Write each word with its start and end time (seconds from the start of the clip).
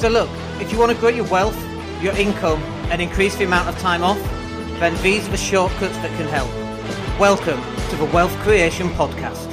So 0.00 0.08
look, 0.08 0.30
if 0.62 0.72
you 0.72 0.78
want 0.78 0.92
to 0.92 0.96
grow 0.96 1.10
your 1.10 1.26
wealth, 1.26 1.62
your 2.02 2.16
income, 2.16 2.62
and 2.90 3.02
increase 3.02 3.36
the 3.36 3.44
amount 3.44 3.68
of 3.68 3.78
time 3.80 4.02
off, 4.02 4.18
then 4.80 4.96
these 5.02 5.28
are 5.28 5.30
the 5.30 5.36
shortcuts 5.36 5.94
that 5.98 6.08
can 6.16 6.26
help. 6.26 6.48
Welcome 7.20 7.60
to 7.90 7.96
the 7.96 8.06
Wealth 8.06 8.34
Creation 8.38 8.88
Podcast. 8.92 9.49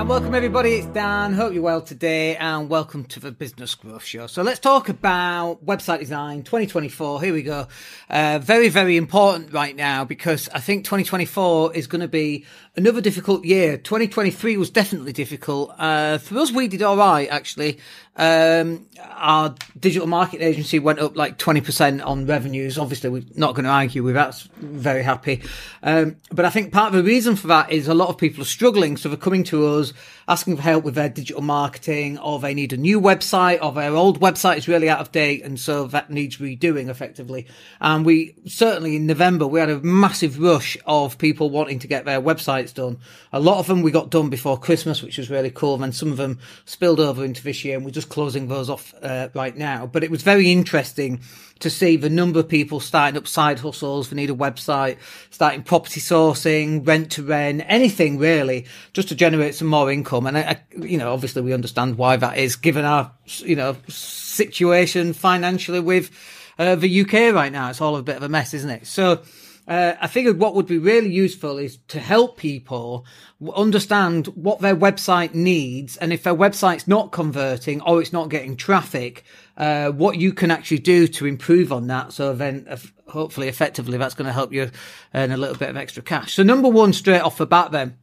And 0.00 0.08
welcome 0.08 0.34
everybody, 0.34 0.76
it's 0.76 0.86
Dan. 0.86 1.34
Hope 1.34 1.52
you're 1.52 1.62
well 1.62 1.82
today 1.82 2.34
and 2.36 2.70
welcome 2.70 3.04
to 3.04 3.20
the 3.20 3.30
Business 3.30 3.74
Growth 3.74 4.02
Show. 4.02 4.28
So 4.28 4.40
let's 4.40 4.58
talk 4.58 4.88
about 4.88 5.62
website 5.66 5.98
design 5.98 6.42
2024. 6.42 7.20
Here 7.20 7.34
we 7.34 7.42
go. 7.42 7.68
Uh, 8.08 8.38
very, 8.38 8.70
very 8.70 8.96
important 8.96 9.52
right 9.52 9.76
now 9.76 10.06
because 10.06 10.48
I 10.54 10.60
think 10.60 10.86
2024 10.86 11.74
is 11.74 11.86
going 11.86 12.00
to 12.00 12.08
be 12.08 12.46
another 12.76 13.02
difficult 13.02 13.44
year. 13.44 13.76
2023 13.76 14.56
was 14.56 14.70
definitely 14.70 15.12
difficult. 15.12 15.74
Uh, 15.78 16.16
for 16.16 16.38
us, 16.38 16.50
we 16.50 16.66
did 16.66 16.80
all 16.80 16.96
right 16.96 17.28
actually. 17.28 17.78
Um, 18.16 18.86
our 19.12 19.54
digital 19.78 20.06
marketing 20.06 20.46
agency 20.46 20.78
went 20.78 20.98
up 20.98 21.16
like 21.16 21.38
20% 21.38 22.04
on 22.04 22.26
revenues. 22.26 22.78
Obviously, 22.78 23.08
we're 23.08 23.24
not 23.34 23.54
going 23.54 23.64
to 23.64 23.70
argue 23.70 24.02
with 24.02 24.14
that. 24.14 24.34
Very 24.58 25.02
happy. 25.02 25.42
Um, 25.82 26.16
but 26.30 26.44
I 26.44 26.50
think 26.50 26.72
part 26.72 26.88
of 26.88 27.02
the 27.02 27.08
reason 27.08 27.36
for 27.36 27.46
that 27.46 27.70
is 27.70 27.88
a 27.88 27.94
lot 27.94 28.08
of 28.08 28.18
people 28.18 28.42
are 28.42 28.46
struggling. 28.46 28.96
So 28.96 29.08
they're 29.08 29.16
coming 29.16 29.44
to 29.44 29.66
us 29.66 29.89
because 29.90 30.19
asking 30.30 30.54
for 30.54 30.62
help 30.62 30.84
with 30.84 30.94
their 30.94 31.08
digital 31.08 31.42
marketing 31.42 32.16
or 32.18 32.38
they 32.38 32.54
need 32.54 32.72
a 32.72 32.76
new 32.76 33.00
website 33.00 33.58
or 33.60 33.72
their 33.72 33.96
old 33.96 34.20
website 34.20 34.56
is 34.58 34.68
really 34.68 34.88
out 34.88 35.00
of 35.00 35.10
date. 35.10 35.44
And 35.44 35.58
so 35.58 35.88
that 35.88 36.08
needs 36.08 36.36
redoing 36.36 36.88
effectively. 36.88 37.48
And 37.80 38.06
we 38.06 38.36
certainly 38.46 38.94
in 38.94 39.06
November, 39.06 39.44
we 39.48 39.58
had 39.58 39.70
a 39.70 39.80
massive 39.80 40.40
rush 40.40 40.78
of 40.86 41.18
people 41.18 41.50
wanting 41.50 41.80
to 41.80 41.88
get 41.88 42.04
their 42.04 42.22
websites 42.22 42.72
done. 42.72 42.98
A 43.32 43.40
lot 43.40 43.58
of 43.58 43.66
them 43.66 43.82
we 43.82 43.90
got 43.90 44.10
done 44.10 44.30
before 44.30 44.56
Christmas, 44.56 45.02
which 45.02 45.18
was 45.18 45.30
really 45.30 45.50
cool. 45.50 45.82
And 45.82 45.92
some 45.92 46.12
of 46.12 46.16
them 46.16 46.38
spilled 46.64 47.00
over 47.00 47.24
into 47.24 47.42
this 47.42 47.64
year 47.64 47.76
and 47.76 47.84
we're 47.84 47.90
just 47.90 48.08
closing 48.08 48.46
those 48.46 48.70
off 48.70 48.94
uh, 49.02 49.30
right 49.34 49.56
now. 49.56 49.86
But 49.86 50.04
it 50.04 50.12
was 50.12 50.22
very 50.22 50.52
interesting 50.52 51.20
to 51.60 51.70
see 51.70 51.96
the 51.96 52.10
number 52.10 52.40
of 52.40 52.48
people 52.48 52.80
starting 52.80 53.16
up 53.16 53.28
side 53.28 53.60
hustles 53.60 54.08
They 54.08 54.16
need 54.16 54.30
a 54.30 54.34
website, 54.34 54.96
starting 55.30 55.62
property 55.62 56.00
sourcing, 56.00 56.86
rent 56.86 57.12
to 57.12 57.22
rent, 57.22 57.62
anything 57.66 58.18
really, 58.18 58.66
just 58.92 59.08
to 59.08 59.14
generate 59.14 59.54
some 59.54 59.68
more 59.68 59.90
income. 59.90 60.19
And 60.26 60.38
I, 60.38 60.40
I, 60.40 60.60
you 60.76 60.98
know, 60.98 61.12
obviously 61.12 61.42
we 61.42 61.52
understand 61.52 61.98
why 61.98 62.16
that 62.16 62.38
is, 62.38 62.56
given 62.56 62.84
our 62.84 63.12
you 63.38 63.56
know 63.56 63.76
situation 63.88 65.12
financially 65.12 65.80
with 65.80 66.10
uh, 66.58 66.74
the 66.74 67.00
UK 67.02 67.34
right 67.34 67.52
now. 67.52 67.70
It's 67.70 67.80
all 67.80 67.96
a 67.96 68.02
bit 68.02 68.16
of 68.16 68.22
a 68.22 68.28
mess, 68.28 68.54
isn't 68.54 68.70
it? 68.70 68.86
So 68.86 69.22
uh, 69.70 69.94
I 70.00 70.08
figured 70.08 70.40
what 70.40 70.56
would 70.56 70.66
be 70.66 70.78
really 70.78 71.10
useful 71.10 71.56
is 71.58 71.78
to 71.88 72.00
help 72.00 72.36
people 72.36 73.06
understand 73.54 74.26
what 74.28 74.60
their 74.60 74.74
website 74.74 75.32
needs. 75.32 75.96
And 75.96 76.12
if 76.12 76.24
their 76.24 76.34
website's 76.34 76.88
not 76.88 77.12
converting 77.12 77.80
or 77.82 78.00
it's 78.00 78.12
not 78.12 78.30
getting 78.30 78.56
traffic, 78.56 79.24
uh, 79.56 79.90
what 79.90 80.16
you 80.16 80.32
can 80.32 80.50
actually 80.50 80.80
do 80.80 81.06
to 81.06 81.24
improve 81.24 81.72
on 81.72 81.86
that. 81.86 82.12
So 82.12 82.34
then 82.34 82.66
uh, 82.68 82.78
hopefully 83.08 83.46
effectively 83.46 83.96
that's 83.96 84.14
going 84.14 84.26
to 84.26 84.32
help 84.32 84.52
you 84.52 84.72
earn 85.14 85.30
a 85.30 85.36
little 85.36 85.56
bit 85.56 85.68
of 85.70 85.76
extra 85.76 86.02
cash. 86.02 86.34
So 86.34 86.42
number 86.42 86.68
one, 86.68 86.92
straight 86.92 87.20
off 87.20 87.38
the 87.38 87.46
bat 87.46 87.70
then, 87.70 87.96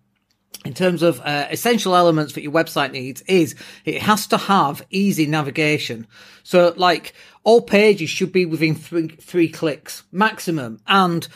in 0.65 0.73
terms 0.73 1.01
of 1.01 1.19
uh, 1.21 1.47
essential 1.49 1.95
elements 1.95 2.33
that 2.33 2.41
your 2.41 2.51
website 2.51 2.91
needs 2.91 3.21
is 3.21 3.55
it 3.85 4.01
has 4.01 4.27
to 4.27 4.37
have 4.37 4.85
easy 4.89 5.25
navigation. 5.25 6.07
So 6.43 6.73
like 6.75 7.13
all 7.43 7.61
pages 7.61 8.09
should 8.09 8.31
be 8.31 8.45
within 8.45 8.75
three, 8.75 9.07
three 9.07 9.49
clicks 9.49 10.03
maximum. 10.11 10.81
And 10.87 11.27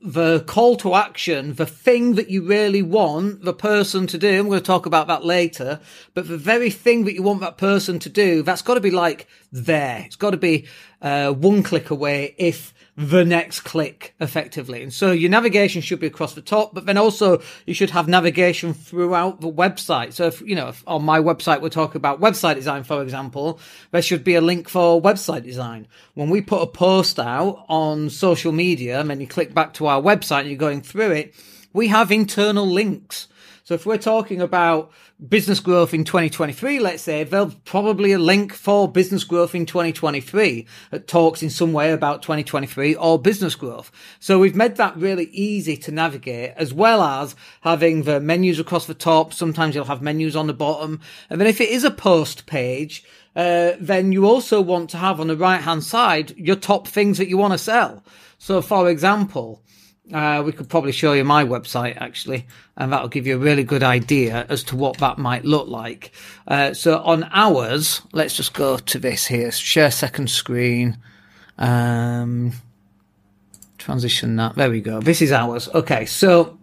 the 0.00 0.40
call 0.40 0.76
to 0.76 0.94
action, 0.94 1.54
the 1.54 1.66
thing 1.66 2.14
that 2.14 2.30
you 2.30 2.42
really 2.42 2.82
want 2.82 3.42
the 3.42 3.52
person 3.52 4.06
to 4.08 4.18
do, 4.18 4.38
I'm 4.38 4.48
going 4.48 4.60
to 4.60 4.64
talk 4.64 4.86
about 4.86 5.08
that 5.08 5.24
later, 5.24 5.80
but 6.14 6.28
the 6.28 6.38
very 6.38 6.70
thing 6.70 7.04
that 7.04 7.14
you 7.14 7.22
want 7.22 7.40
that 7.40 7.58
person 7.58 7.98
to 8.00 8.08
do, 8.08 8.42
that's 8.42 8.62
got 8.62 8.74
to 8.74 8.80
be 8.80 8.92
like 8.92 9.26
there. 9.50 10.04
It's 10.06 10.16
got 10.16 10.30
to 10.30 10.36
be 10.36 10.66
uh, 11.00 11.32
one 11.32 11.62
click 11.62 11.90
away 11.90 12.34
if 12.38 12.74
the 12.98 13.24
next 13.24 13.60
click 13.60 14.14
effectively. 14.18 14.82
And 14.82 14.92
so 14.92 15.12
your 15.12 15.30
navigation 15.30 15.80
should 15.82 16.00
be 16.00 16.08
across 16.08 16.34
the 16.34 16.42
top, 16.42 16.74
but 16.74 16.84
then 16.84 16.96
also 16.96 17.40
you 17.64 17.72
should 17.72 17.90
have 17.90 18.08
navigation 18.08 18.74
throughout 18.74 19.40
the 19.40 19.50
website. 19.50 20.12
So 20.14 20.26
if, 20.26 20.40
you 20.40 20.56
know, 20.56 20.68
if 20.68 20.82
on 20.84 21.04
my 21.04 21.20
website, 21.20 21.60
we're 21.60 21.68
talking 21.68 21.98
about 21.98 22.20
website 22.20 22.56
design, 22.56 22.82
for 22.82 23.00
example, 23.00 23.60
there 23.92 24.02
should 24.02 24.24
be 24.24 24.34
a 24.34 24.40
link 24.40 24.68
for 24.68 25.00
website 25.00 25.44
design. 25.44 25.86
When 26.14 26.28
we 26.28 26.40
put 26.40 26.60
a 26.60 26.66
post 26.66 27.20
out 27.20 27.64
on 27.68 28.10
social 28.10 28.50
media 28.50 28.98
and 28.98 29.08
then 29.08 29.20
you 29.20 29.28
click 29.28 29.54
back 29.54 29.74
to 29.74 29.86
our 29.86 30.02
website 30.02 30.40
and 30.40 30.48
you're 30.48 30.58
going 30.58 30.82
through 30.82 31.12
it, 31.12 31.34
we 31.72 31.88
have 31.88 32.10
internal 32.10 32.66
links 32.66 33.28
so 33.68 33.74
if 33.74 33.84
we're 33.84 33.98
talking 33.98 34.40
about 34.40 34.90
business 35.28 35.60
growth 35.60 35.92
in 35.92 36.02
2023, 36.02 36.78
let's 36.78 37.02
say, 37.02 37.22
there'll 37.22 37.52
probably 37.66 38.12
a 38.12 38.18
link 38.18 38.54
for 38.54 38.90
business 38.90 39.24
growth 39.24 39.54
in 39.54 39.66
2023 39.66 40.66
that 40.90 41.06
talks 41.06 41.42
in 41.42 41.50
some 41.50 41.74
way 41.74 41.92
about 41.92 42.22
2023 42.22 42.94
or 42.94 43.18
business 43.18 43.54
growth. 43.54 43.92
So 44.20 44.38
we've 44.38 44.56
made 44.56 44.76
that 44.76 44.96
really 44.96 45.26
easy 45.32 45.76
to 45.76 45.92
navigate 45.92 46.54
as 46.56 46.72
well 46.72 47.02
as 47.02 47.36
having 47.60 48.04
the 48.04 48.20
menus 48.20 48.58
across 48.58 48.86
the 48.86 48.94
top. 48.94 49.34
Sometimes 49.34 49.74
you'll 49.74 49.84
have 49.84 50.00
menus 50.00 50.34
on 50.34 50.46
the 50.46 50.54
bottom. 50.54 51.02
And 51.28 51.38
then 51.38 51.46
if 51.46 51.60
it 51.60 51.68
is 51.68 51.84
a 51.84 51.90
post 51.90 52.46
page, 52.46 53.04
uh, 53.36 53.72
then 53.78 54.12
you 54.12 54.24
also 54.24 54.62
want 54.62 54.88
to 54.90 54.96
have 54.96 55.20
on 55.20 55.26
the 55.26 55.36
right 55.36 55.60
hand 55.60 55.84
side 55.84 56.34
your 56.38 56.56
top 56.56 56.88
things 56.88 57.18
that 57.18 57.28
you 57.28 57.36
want 57.36 57.52
to 57.52 57.58
sell. 57.58 58.02
So 58.38 58.62
for 58.62 58.88
example, 58.88 59.62
uh, 60.12 60.42
we 60.44 60.52
could 60.52 60.68
probably 60.68 60.92
show 60.92 61.12
you 61.12 61.24
my 61.24 61.44
website 61.44 61.96
actually, 62.00 62.46
and 62.76 62.92
that'll 62.92 63.08
give 63.08 63.26
you 63.26 63.36
a 63.36 63.38
really 63.38 63.64
good 63.64 63.82
idea 63.82 64.46
as 64.48 64.62
to 64.64 64.76
what 64.76 64.98
that 64.98 65.18
might 65.18 65.44
look 65.44 65.68
like. 65.68 66.12
Uh, 66.46 66.72
so 66.72 66.98
on 66.98 67.28
ours, 67.32 68.02
let's 68.12 68.36
just 68.36 68.54
go 68.54 68.78
to 68.78 68.98
this 68.98 69.26
here, 69.26 69.52
share 69.52 69.90
second 69.90 70.30
screen, 70.30 70.98
um, 71.58 72.52
transition 73.76 74.36
that. 74.36 74.54
There 74.54 74.70
we 74.70 74.80
go. 74.80 75.00
This 75.00 75.20
is 75.22 75.32
ours. 75.32 75.68
Okay. 75.74 76.06
So 76.06 76.58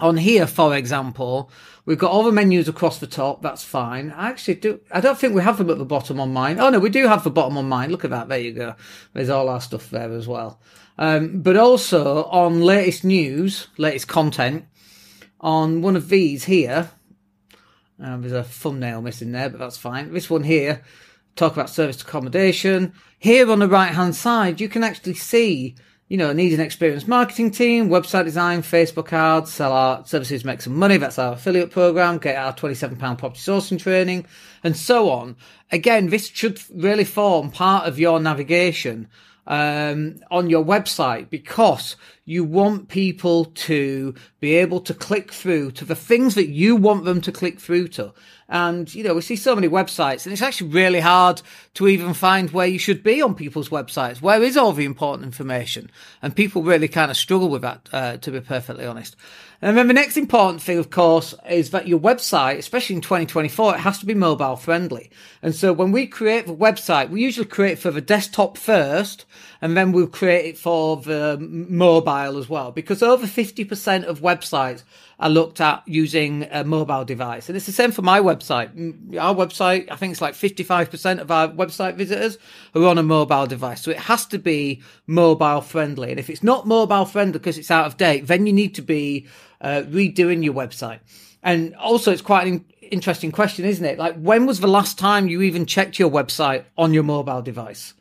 on 0.00 0.16
here, 0.16 0.46
for 0.46 0.76
example, 0.76 1.50
we've 1.86 1.98
got 1.98 2.10
all 2.10 2.22
the 2.22 2.32
menus 2.32 2.68
across 2.68 2.98
the 2.98 3.06
top. 3.06 3.42
That's 3.42 3.64
fine. 3.64 4.10
I 4.12 4.28
actually 4.28 4.54
do. 4.54 4.80
I 4.90 5.00
don't 5.00 5.18
think 5.18 5.34
we 5.34 5.42
have 5.42 5.58
them 5.58 5.70
at 5.70 5.78
the 5.78 5.84
bottom 5.84 6.20
on 6.20 6.32
mine. 6.32 6.58
Oh 6.58 6.70
no, 6.70 6.78
we 6.78 6.90
do 6.90 7.06
have 7.06 7.24
the 7.24 7.30
bottom 7.30 7.56
on 7.58 7.68
mine. 7.68 7.90
Look 7.90 8.04
at 8.04 8.10
that. 8.10 8.28
There 8.28 8.38
you 8.38 8.52
go. 8.52 8.74
There's 9.12 9.30
all 9.30 9.48
our 9.48 9.60
stuff 9.60 9.90
there 9.90 10.12
as 10.12 10.26
well. 10.26 10.60
Um, 10.98 11.42
but 11.42 11.56
also 11.56 12.24
on 12.24 12.60
latest 12.60 13.04
news, 13.04 13.68
latest 13.76 14.08
content, 14.08 14.66
on 15.40 15.82
one 15.82 15.96
of 15.96 16.08
these 16.08 16.44
here, 16.44 16.90
uh, 18.02 18.16
there's 18.16 18.32
a 18.32 18.42
thumbnail 18.42 19.02
missing 19.02 19.32
there, 19.32 19.50
but 19.50 19.58
that's 19.58 19.76
fine. 19.76 20.12
This 20.12 20.30
one 20.30 20.44
here, 20.44 20.82
talk 21.36 21.52
about 21.52 21.70
service 21.70 22.00
accommodation. 22.02 22.92
Here 23.18 23.50
on 23.50 23.58
the 23.58 23.68
right 23.68 23.92
hand 23.94 24.16
side, 24.16 24.60
you 24.60 24.68
can 24.68 24.84
actually 24.84 25.14
see, 25.14 25.76
you 26.08 26.16
know, 26.16 26.32
needs 26.32 26.54
an 26.54 26.60
experienced 26.60 27.08
marketing 27.08 27.50
team, 27.50 27.88
website 27.88 28.24
design, 28.24 28.62
Facebook 28.62 29.12
ads, 29.12 29.52
sell 29.52 29.72
our 29.72 30.04
services, 30.06 30.44
make 30.44 30.60
some 30.60 30.76
money. 30.76 30.96
That's 30.96 31.18
our 31.18 31.32
affiliate 31.32 31.70
program, 31.70 32.18
get 32.18 32.36
our 32.36 32.52
£27 32.52 32.98
property 32.98 33.40
sourcing 33.40 33.78
training, 33.78 34.26
and 34.62 34.76
so 34.76 35.10
on. 35.10 35.36
Again, 35.72 36.10
this 36.10 36.28
should 36.28 36.60
really 36.74 37.04
form 37.04 37.50
part 37.50 37.88
of 37.88 37.98
your 37.98 38.20
navigation 38.20 39.08
um, 39.46 40.20
on 40.30 40.50
your 40.50 40.64
website 40.64 41.30
because 41.30 41.96
you 42.24 42.42
want 42.44 42.88
people 42.88 43.44
to 43.44 44.14
be 44.40 44.54
able 44.54 44.80
to 44.80 44.94
click 44.94 45.32
through 45.32 45.70
to 45.72 45.84
the 45.84 45.94
things 45.94 46.34
that 46.34 46.48
you 46.48 46.74
want 46.74 47.04
them 47.04 47.20
to 47.20 47.32
click 47.32 47.60
through 47.60 47.88
to. 47.88 48.12
And, 48.48 48.94
you 48.94 49.02
know, 49.04 49.14
we 49.14 49.20
see 49.20 49.36
so 49.36 49.54
many 49.54 49.68
websites 49.68 50.24
and 50.24 50.32
it's 50.32 50.42
actually 50.42 50.70
really 50.70 51.00
hard 51.00 51.42
to 51.74 51.88
even 51.88 52.14
find 52.14 52.50
where 52.50 52.66
you 52.66 52.78
should 52.78 53.02
be 53.02 53.20
on 53.20 53.34
people's 53.34 53.68
websites. 53.68 54.22
Where 54.22 54.42
is 54.42 54.56
all 54.56 54.72
the 54.72 54.84
important 54.84 55.26
information? 55.26 55.90
And 56.22 56.36
people 56.36 56.62
really 56.62 56.88
kind 56.88 57.10
of 57.10 57.16
struggle 57.16 57.48
with 57.48 57.62
that, 57.62 57.88
uh, 57.92 58.16
to 58.18 58.30
be 58.30 58.40
perfectly 58.40 58.86
honest. 58.86 59.16
And 59.62 59.78
then 59.78 59.88
the 59.88 59.94
next 59.94 60.16
important 60.16 60.60
thing, 60.60 60.78
of 60.78 60.90
course, 60.90 61.34
is 61.48 61.70
that 61.70 61.88
your 61.88 61.98
website, 61.98 62.58
especially 62.58 62.96
in 62.96 63.02
2024, 63.02 63.76
it 63.76 63.80
has 63.80 63.98
to 63.98 64.06
be 64.06 64.14
mobile 64.14 64.56
friendly. 64.56 65.10
And 65.42 65.54
so 65.54 65.72
when 65.72 65.92
we 65.92 66.06
create 66.06 66.46
the 66.46 66.54
website, 66.54 67.10
we 67.10 67.22
usually 67.22 67.46
create 67.46 67.78
for 67.78 67.90
the 67.90 68.00
desktop 68.00 68.58
first, 68.58 69.24
and 69.64 69.78
then 69.78 69.92
we'll 69.92 70.06
create 70.06 70.44
it 70.44 70.58
for 70.58 70.98
the 70.98 71.38
mobile 71.40 72.36
as 72.36 72.50
well, 72.50 72.70
because 72.70 73.02
over 73.02 73.26
50% 73.26 74.04
of 74.04 74.20
websites 74.20 74.82
are 75.18 75.30
looked 75.30 75.58
at 75.58 75.82
using 75.86 76.46
a 76.50 76.64
mobile 76.64 77.06
device. 77.06 77.48
And 77.48 77.56
it's 77.56 77.64
the 77.64 77.72
same 77.72 77.90
for 77.90 78.02
my 78.02 78.20
website. 78.20 78.68
Our 79.18 79.34
website, 79.34 79.90
I 79.90 79.96
think 79.96 80.12
it's 80.12 80.20
like 80.20 80.34
55% 80.34 81.18
of 81.18 81.30
our 81.30 81.48
website 81.48 81.94
visitors 81.94 82.36
are 82.74 82.84
on 82.84 82.98
a 82.98 83.02
mobile 83.02 83.46
device. 83.46 83.80
So 83.80 83.90
it 83.90 84.00
has 84.00 84.26
to 84.26 84.38
be 84.38 84.82
mobile 85.06 85.62
friendly. 85.62 86.10
And 86.10 86.20
if 86.20 86.28
it's 86.28 86.42
not 86.42 86.66
mobile 86.66 87.06
friendly 87.06 87.32
because 87.32 87.56
it's 87.56 87.70
out 87.70 87.86
of 87.86 87.96
date, 87.96 88.26
then 88.26 88.46
you 88.46 88.52
need 88.52 88.74
to 88.74 88.82
be 88.82 89.26
uh, 89.62 89.84
redoing 89.86 90.44
your 90.44 90.52
website. 90.52 90.98
And 91.42 91.74
also, 91.76 92.12
it's 92.12 92.20
quite 92.20 92.46
an 92.46 92.66
interesting 92.82 93.32
question, 93.32 93.64
isn't 93.64 93.84
it? 93.86 93.98
Like, 93.98 94.16
when 94.16 94.44
was 94.44 94.60
the 94.60 94.68
last 94.68 94.98
time 94.98 95.26
you 95.26 95.40
even 95.40 95.64
checked 95.64 95.98
your 95.98 96.10
website 96.10 96.64
on 96.76 96.92
your 96.92 97.02
mobile 97.02 97.40
device? 97.40 97.94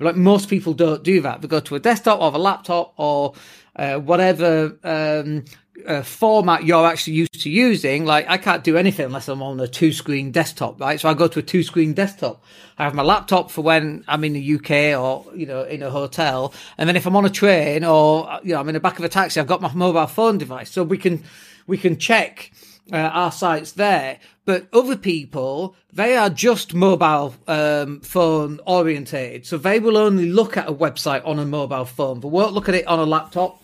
Like, 0.00 0.16
most 0.16 0.48
people 0.48 0.72
don't 0.72 1.02
do 1.02 1.20
that. 1.20 1.42
They 1.42 1.48
go 1.48 1.60
to 1.60 1.74
a 1.74 1.80
desktop 1.80 2.20
or 2.20 2.32
a 2.34 2.38
laptop 2.38 2.94
or 2.96 3.34
uh, 3.76 3.98
whatever 3.98 4.76
um, 4.82 5.44
uh, 5.86 6.02
format 6.02 6.64
you're 6.64 6.86
actually 6.86 7.14
used 7.14 7.40
to 7.40 7.50
using. 7.50 8.04
Like 8.04 8.28
I 8.28 8.38
can't 8.38 8.64
do 8.64 8.76
anything 8.76 9.06
unless 9.06 9.28
I'm 9.28 9.42
on 9.42 9.60
a 9.60 9.68
two 9.68 9.92
screen 9.92 10.30
desktop, 10.30 10.80
right? 10.80 11.00
So 11.00 11.08
I 11.08 11.14
go 11.14 11.28
to 11.28 11.38
a 11.38 11.42
two 11.42 11.62
screen 11.62 11.92
desktop. 11.92 12.42
I 12.78 12.84
have 12.84 12.94
my 12.94 13.02
laptop 13.02 13.50
for 13.50 13.62
when 13.62 14.04
I'm 14.08 14.24
in 14.24 14.32
the 14.32 14.54
UK 14.54 15.00
or, 15.00 15.26
you 15.34 15.46
know, 15.46 15.62
in 15.62 15.82
a 15.82 15.90
hotel. 15.90 16.52
And 16.78 16.88
then 16.88 16.96
if 16.96 17.06
I'm 17.06 17.16
on 17.16 17.24
a 17.24 17.30
train 17.30 17.84
or, 17.84 18.40
you 18.42 18.54
know, 18.54 18.60
I'm 18.60 18.68
in 18.68 18.74
the 18.74 18.80
back 18.80 18.98
of 18.98 19.04
a 19.04 19.08
taxi, 19.08 19.40
I've 19.40 19.46
got 19.46 19.60
my 19.60 19.72
mobile 19.72 20.06
phone 20.06 20.38
device. 20.38 20.70
So 20.70 20.82
we 20.82 20.98
can, 20.98 21.22
we 21.66 21.78
can 21.78 21.98
check 21.98 22.50
uh, 22.92 22.96
our 22.96 23.32
sites 23.32 23.72
there. 23.72 24.18
But 24.44 24.68
other 24.72 24.96
people, 24.96 25.76
they 25.92 26.16
are 26.16 26.30
just 26.30 26.74
mobile 26.74 27.34
um, 27.46 28.00
phone 28.00 28.60
orientated. 28.66 29.46
So 29.46 29.58
they 29.58 29.78
will 29.78 29.96
only 29.96 30.30
look 30.30 30.56
at 30.56 30.68
a 30.68 30.72
website 30.72 31.26
on 31.26 31.38
a 31.38 31.44
mobile 31.44 31.84
phone. 31.84 32.20
They 32.20 32.28
won't 32.28 32.52
look 32.52 32.68
at 32.68 32.74
it 32.74 32.86
on 32.86 32.98
a 32.98 33.06
laptop 33.06 33.60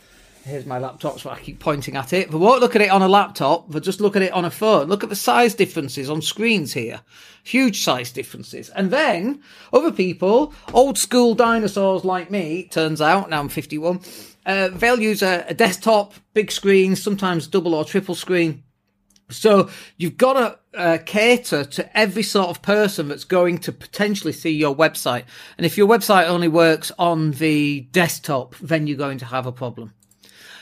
here's 0.46 0.64
my 0.64 0.78
laptop, 0.78 1.18
so 1.18 1.28
I 1.28 1.38
keep 1.38 1.58
pointing 1.58 1.96
at 1.96 2.12
it. 2.12 2.30
They 2.30 2.36
won't 2.36 2.60
look 2.60 2.76
at 2.76 2.82
it 2.82 2.90
on 2.90 3.02
a 3.02 3.08
laptop, 3.08 3.70
They 3.70 3.80
just 3.80 4.00
look 4.00 4.16
at 4.16 4.22
it 4.22 4.32
on 4.32 4.44
a 4.44 4.50
phone. 4.50 4.86
Look 4.86 5.02
at 5.02 5.10
the 5.10 5.16
size 5.16 5.54
differences 5.54 6.08
on 6.08 6.22
screens 6.22 6.72
here. 6.72 7.00
Huge 7.42 7.82
size 7.82 8.12
differences. 8.12 8.70
And 8.70 8.90
then 8.90 9.42
other 9.72 9.90
people, 9.90 10.54
old 10.72 10.98
school 10.98 11.34
dinosaurs 11.34 12.04
like 12.04 12.30
me, 12.30 12.68
turns 12.70 13.00
out, 13.00 13.28
now 13.28 13.40
I'm 13.40 13.48
51, 13.48 14.00
uh, 14.46 14.68
they'll 14.68 15.00
use 15.00 15.22
a, 15.22 15.44
a 15.48 15.54
desktop, 15.54 16.14
big 16.32 16.52
screen, 16.52 16.94
sometimes 16.94 17.48
double 17.48 17.74
or 17.74 17.84
triple 17.84 18.14
screen. 18.14 18.62
So 19.28 19.70
you've 19.96 20.16
got 20.16 20.32
to 20.34 20.78
uh, 20.78 20.98
cater 21.04 21.64
to 21.64 21.98
every 21.98 22.22
sort 22.22 22.48
of 22.48 22.62
person 22.62 23.08
that's 23.08 23.24
going 23.24 23.58
to 23.58 23.72
potentially 23.72 24.32
see 24.32 24.50
your 24.50 24.74
website. 24.74 25.24
And 25.56 25.66
if 25.66 25.76
your 25.76 25.88
website 25.88 26.28
only 26.28 26.48
works 26.48 26.92
on 26.98 27.32
the 27.32 27.80
desktop, 27.92 28.54
then 28.56 28.86
you're 28.86 28.96
going 28.96 29.18
to 29.18 29.24
have 29.24 29.46
a 29.46 29.52
problem. 29.52 29.92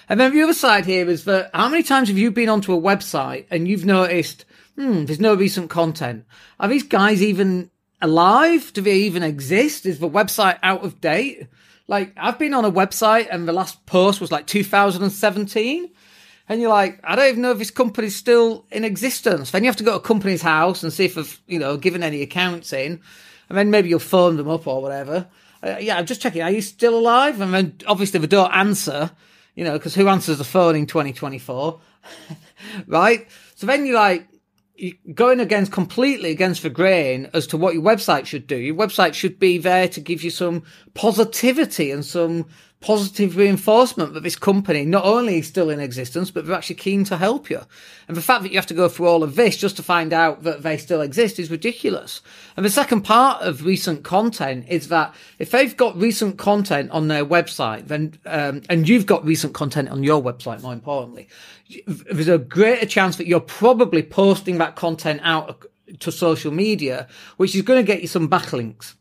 And 0.08 0.20
then 0.20 0.32
the 0.32 0.43
other 0.43 0.55
side 0.55 0.87
here 0.87 1.08
is 1.08 1.25
that 1.25 1.50
how 1.55 1.69
many 1.69 1.82
times 1.82 2.08
have 2.08 2.19
you 2.19 2.31
been 2.31 2.49
onto 2.49 2.75
a 2.75 2.81
website 2.81 3.46
and 3.50 3.66
you've 3.66 3.87
noticed, 3.87 4.44
hmm, 4.76 5.05
there's 5.05 5.20
no 5.20 5.34
recent 5.34 5.70
content? 5.70 6.25
Are 6.60 6.69
these 6.69 6.82
guys 6.82 7.22
even 7.22 7.70
alive? 8.00 8.72
Do 8.72 8.82
they 8.82 8.96
even 8.96 9.22
exist? 9.22 9.87
Is 9.87 9.99
the 9.99 10.08
website 10.08 10.58
out 10.62 10.84
of 10.84 11.00
date? 11.00 11.49
Like, 11.87 12.12
I've 12.17 12.38
been 12.38 12.55
on 12.55 12.64
a 12.64 12.72
website 12.72 13.28
and 13.31 13.46
the 13.46 13.52
last 13.52 13.84
post 13.87 14.20
was 14.20 14.32
like 14.32 14.46
2017. 14.46 15.90
And 16.49 16.61
you're 16.61 16.70
like, 16.70 17.00
I 17.05 17.17
don't 17.17 17.29
even 17.29 17.43
know 17.43 17.52
if 17.52 17.58
this 17.58 17.70
company's 17.70 18.14
still 18.14 18.67
in 18.70 18.85
existence. 18.85 19.50
Then 19.50 19.64
you 19.64 19.69
have 19.69 19.76
to 19.76 19.85
go 19.85 19.93
to 19.93 19.96
a 19.96 20.00
Companies 20.00 20.43
House 20.43 20.82
and 20.82 20.93
see 20.93 21.06
if 21.06 21.14
they've, 21.14 21.41
you 21.46 21.58
know, 21.58 21.76
given 21.76 22.02
any 22.02 22.20
accounts 22.20 22.73
in. 22.73 23.00
And 23.49 23.58
then 23.58 23.70
maybe 23.70 23.88
you'll 23.88 23.99
phone 23.99 24.37
them 24.37 24.49
up 24.49 24.67
or 24.67 24.82
whatever. 24.82 25.26
Uh, 25.62 25.76
yeah, 25.81 25.96
I'm 25.96 26.06
just 26.06 26.20
checking. 26.20 26.43
Are 26.43 26.50
you 26.50 26.61
still 26.61 26.99
alive? 26.99 27.41
And 27.41 27.55
then 27.55 27.76
obviously 27.87 28.20
they 28.20 28.26
don't 28.26 28.52
answer 28.52 29.11
you 29.55 29.64
know, 29.64 29.73
because 29.73 29.94
who 29.94 30.08
answers 30.08 30.38
the 30.38 30.44
phone 30.44 30.76
in 30.76 30.87
2024? 30.87 31.81
right? 32.87 33.29
So 33.55 33.67
then 33.67 33.87
you're 33.87 33.94
like, 33.94 34.29
you're 34.76 34.96
going 35.14 35.38
against 35.38 35.70
completely 35.70 36.32
against 36.32 36.62
the 36.62 36.70
grain 36.70 37.31
as 37.32 37.46
to 37.49 37.56
what 37.56 37.75
your 37.75 37.82
website 37.82 38.26
should 38.26 38.46
do. 38.49 38.56
Your 38.56 38.75
website 38.75 39.14
should 39.14 39.38
be 39.38 39.58
there 39.58 39.87
to 39.88 40.00
give 40.00 40.25
you 40.25 40.31
some 40.31 40.64
positivity 40.94 41.93
and 41.93 42.05
some 42.05 42.46
positive 42.84 43.34
reinforcement 43.34 44.12
that 44.12 44.22
this 44.22 44.36
company 44.36 44.84
not 44.84 45.06
only 45.06 45.38
is 45.38 45.46
still 45.46 45.70
in 45.70 45.81
existence, 45.81 46.31
but 46.31 46.44
they're 46.44 46.54
actually 46.54 46.76
keen 46.76 47.02
to 47.02 47.16
help 47.16 47.48
you. 47.48 47.58
And 48.08 48.14
the 48.14 48.20
fact 48.20 48.42
that 48.42 48.52
you 48.52 48.58
have 48.58 48.66
to 48.66 48.75
go 48.75 48.90
through 48.90 49.06
all 49.06 49.22
of 49.22 49.36
this 49.36 49.56
just 49.56 49.76
to 49.76 49.82
find 49.82 50.12
out 50.12 50.42
that 50.42 50.62
they 50.62 50.76
still 50.76 51.00
exist 51.00 51.38
is 51.38 51.50
ridiculous. 51.50 52.20
And 52.58 52.66
the 52.66 52.69
second 52.69 53.00
part 53.00 53.40
of 53.40 53.64
recent 53.64 54.04
content 54.04 54.66
is 54.69 54.88
that 54.88 55.14
if 55.38 55.50
they've 55.50 55.75
got 55.75 55.96
recent 55.96 56.36
content 56.36 56.90
on 56.90 57.08
their 57.08 57.25
website, 57.25 57.88
then, 57.88 58.19
um, 58.26 58.60
and 58.69 58.86
you've 58.86 59.06
got 59.06 59.25
recent 59.25 59.54
content 59.54 59.88
on 59.88 60.04
your 60.04 60.22
website, 60.22 60.60
more 60.60 60.75
importantly, 60.75 61.26
there's 61.86 62.28
a 62.28 62.36
greater 62.36 62.84
chance 62.84 63.16
that 63.16 63.26
you're 63.26 63.40
probably 63.40 64.02
posting 64.02 64.58
that 64.58 64.76
content 64.76 65.22
out 65.25 65.64
to 66.00 66.12
social 66.12 66.52
media, 66.52 67.08
which 67.38 67.54
is 67.54 67.62
going 67.62 67.82
to 67.82 67.86
get 67.86 68.02
you 68.02 68.08
some 68.08 68.28
backlinks 68.28 68.92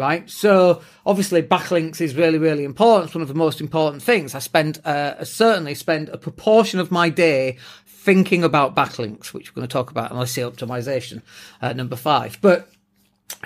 right? 0.00 0.28
So 0.28 0.82
obviously 1.06 1.42
backlinks 1.42 2.00
is 2.00 2.16
really, 2.16 2.38
really 2.38 2.64
important. 2.64 3.06
It's 3.06 3.14
one 3.14 3.22
of 3.22 3.28
the 3.28 3.34
most 3.34 3.60
important 3.60 4.02
things. 4.02 4.34
I 4.34 4.40
spend, 4.40 4.80
uh, 4.84 5.22
certainly 5.24 5.74
spend 5.74 6.08
a 6.08 6.18
proportion 6.18 6.80
of 6.80 6.90
my 6.90 7.10
day 7.10 7.58
thinking 7.86 8.42
about 8.42 8.74
backlinks, 8.74 9.32
which 9.32 9.50
we're 9.50 9.60
going 9.60 9.68
to 9.68 9.72
talk 9.72 9.90
about 9.90 10.10
in 10.10 10.16
SEO 10.16 10.50
optimization, 10.50 11.22
uh, 11.60 11.74
number 11.74 11.96
five. 11.96 12.38
But 12.40 12.68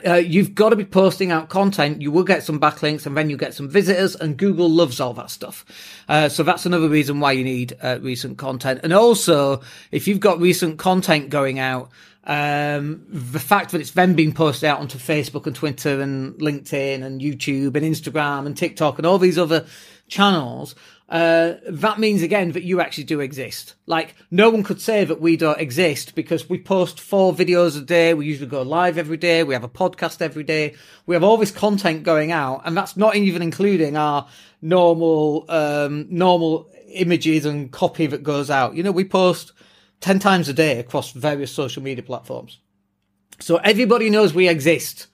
uh, 0.06 0.15
you've 0.15 0.55
got 0.55 0.71
to 0.71 0.77
be 0.77 0.85
posting 0.85 1.31
out 1.31 1.49
content. 1.49 2.01
You 2.01 2.11
will 2.11 2.25
get 2.25 2.43
some 2.43 2.61
backlinks 2.61 3.05
and 3.05 3.17
then 3.17 3.31
you 3.31 3.37
get 3.37 3.55
some 3.55 3.69
visitors 3.69 4.15
and 4.17 4.37
Google 4.37 4.71
loves 4.71 5.01
all 5.01 5.12
that 5.15 5.31
stuff. 5.31 5.65
Uh, 6.09 6.29
so 6.29 6.43
that's 6.43 6.67
another 6.67 6.89
reason 6.89 7.21
why 7.21 7.33
you 7.33 7.45
need 7.45 7.77
uh, 7.83 7.99
recent 8.01 8.39
content. 8.39 8.81
And 8.83 8.93
also, 8.93 9.61
if 9.91 10.09
you've 10.09 10.21
got 10.21 10.41
recent 10.41 10.79
content 10.79 11.31
going 11.31 11.59
out, 11.59 11.91
um, 12.26 13.05
the 13.09 13.38
fact 13.38 13.73
that 13.73 13.81
it's 13.81 13.91
then 13.91 14.15
being 14.15 14.32
posted 14.32 14.65
out 14.65 14.81
onto 14.81 14.99
Facebook 14.99 15.47
and 15.47 15.55
Twitter 15.55 16.00
and 16.00 16.35
LinkedIn 16.35 17.03
and 17.03 17.21
YouTube 17.21 17.76
and 17.76 17.85
Instagram 17.85 18.47
and 18.47 18.56
TikTok 18.56 18.99
and 18.99 19.06
all 19.06 19.19
these 19.19 19.38
other 19.38 19.67
channels, 20.09 20.75
uh, 21.11 21.55
that 21.69 21.99
means 21.99 22.23
again 22.23 22.53
that 22.53 22.62
you 22.62 22.81
actually 22.81 23.05
do 23.05 23.21
exist. 23.21 23.75
Like 23.87 24.15
no 24.31 24.49
one 24.49 24.62
could 24.62 24.81
say 24.81 25.05
that 25.05 25.21
we 25.21 25.37
don't 25.37 25.61
exist 25.61 26.15
because 26.15 26.49
we 26.49 26.59
post 26.59 26.99
four 26.99 27.35
videos 27.35 27.76
a 27.76 27.82
day. 27.82 28.15
We 28.15 28.25
usually 28.25 28.49
go 28.49 28.62
live 28.62 28.97
every 28.97 29.19
day. 29.19 29.44
We 29.44 29.53
have 29.53 29.65
a 29.65 29.69
podcast 29.69 30.23
every 30.23 30.44
day. 30.44 30.77
We 31.05 31.15
have 31.15 31.25
all 31.25 31.37
this 31.37 31.50
content 31.50 32.05
going 32.05 32.32
out 32.32 32.62
and 32.65 32.75
that's 32.75 32.97
not 32.97 33.17
even 33.17 33.43
including 33.43 33.99
our 33.99 34.27
normal, 34.62 35.44
um, 35.50 36.06
normal 36.09 36.70
images 36.88 37.44
and 37.44 37.70
copy 37.70 38.06
that 38.06 38.23
goes 38.23 38.49
out. 38.49 38.75
You 38.75 38.82
know, 38.82 38.93
we 38.93 39.05
post 39.05 39.53
10 40.05 40.19
times 40.19 40.51
a 40.51 40.53
day 40.53 40.79
across 40.79 41.12
various 41.12 41.51
social 41.51 41.83
media 41.83 42.05
platforms. 42.05 42.59
So 43.41 43.56
everybody 43.56 44.11
knows 44.11 44.35
we 44.35 44.49
exist. 44.49 45.06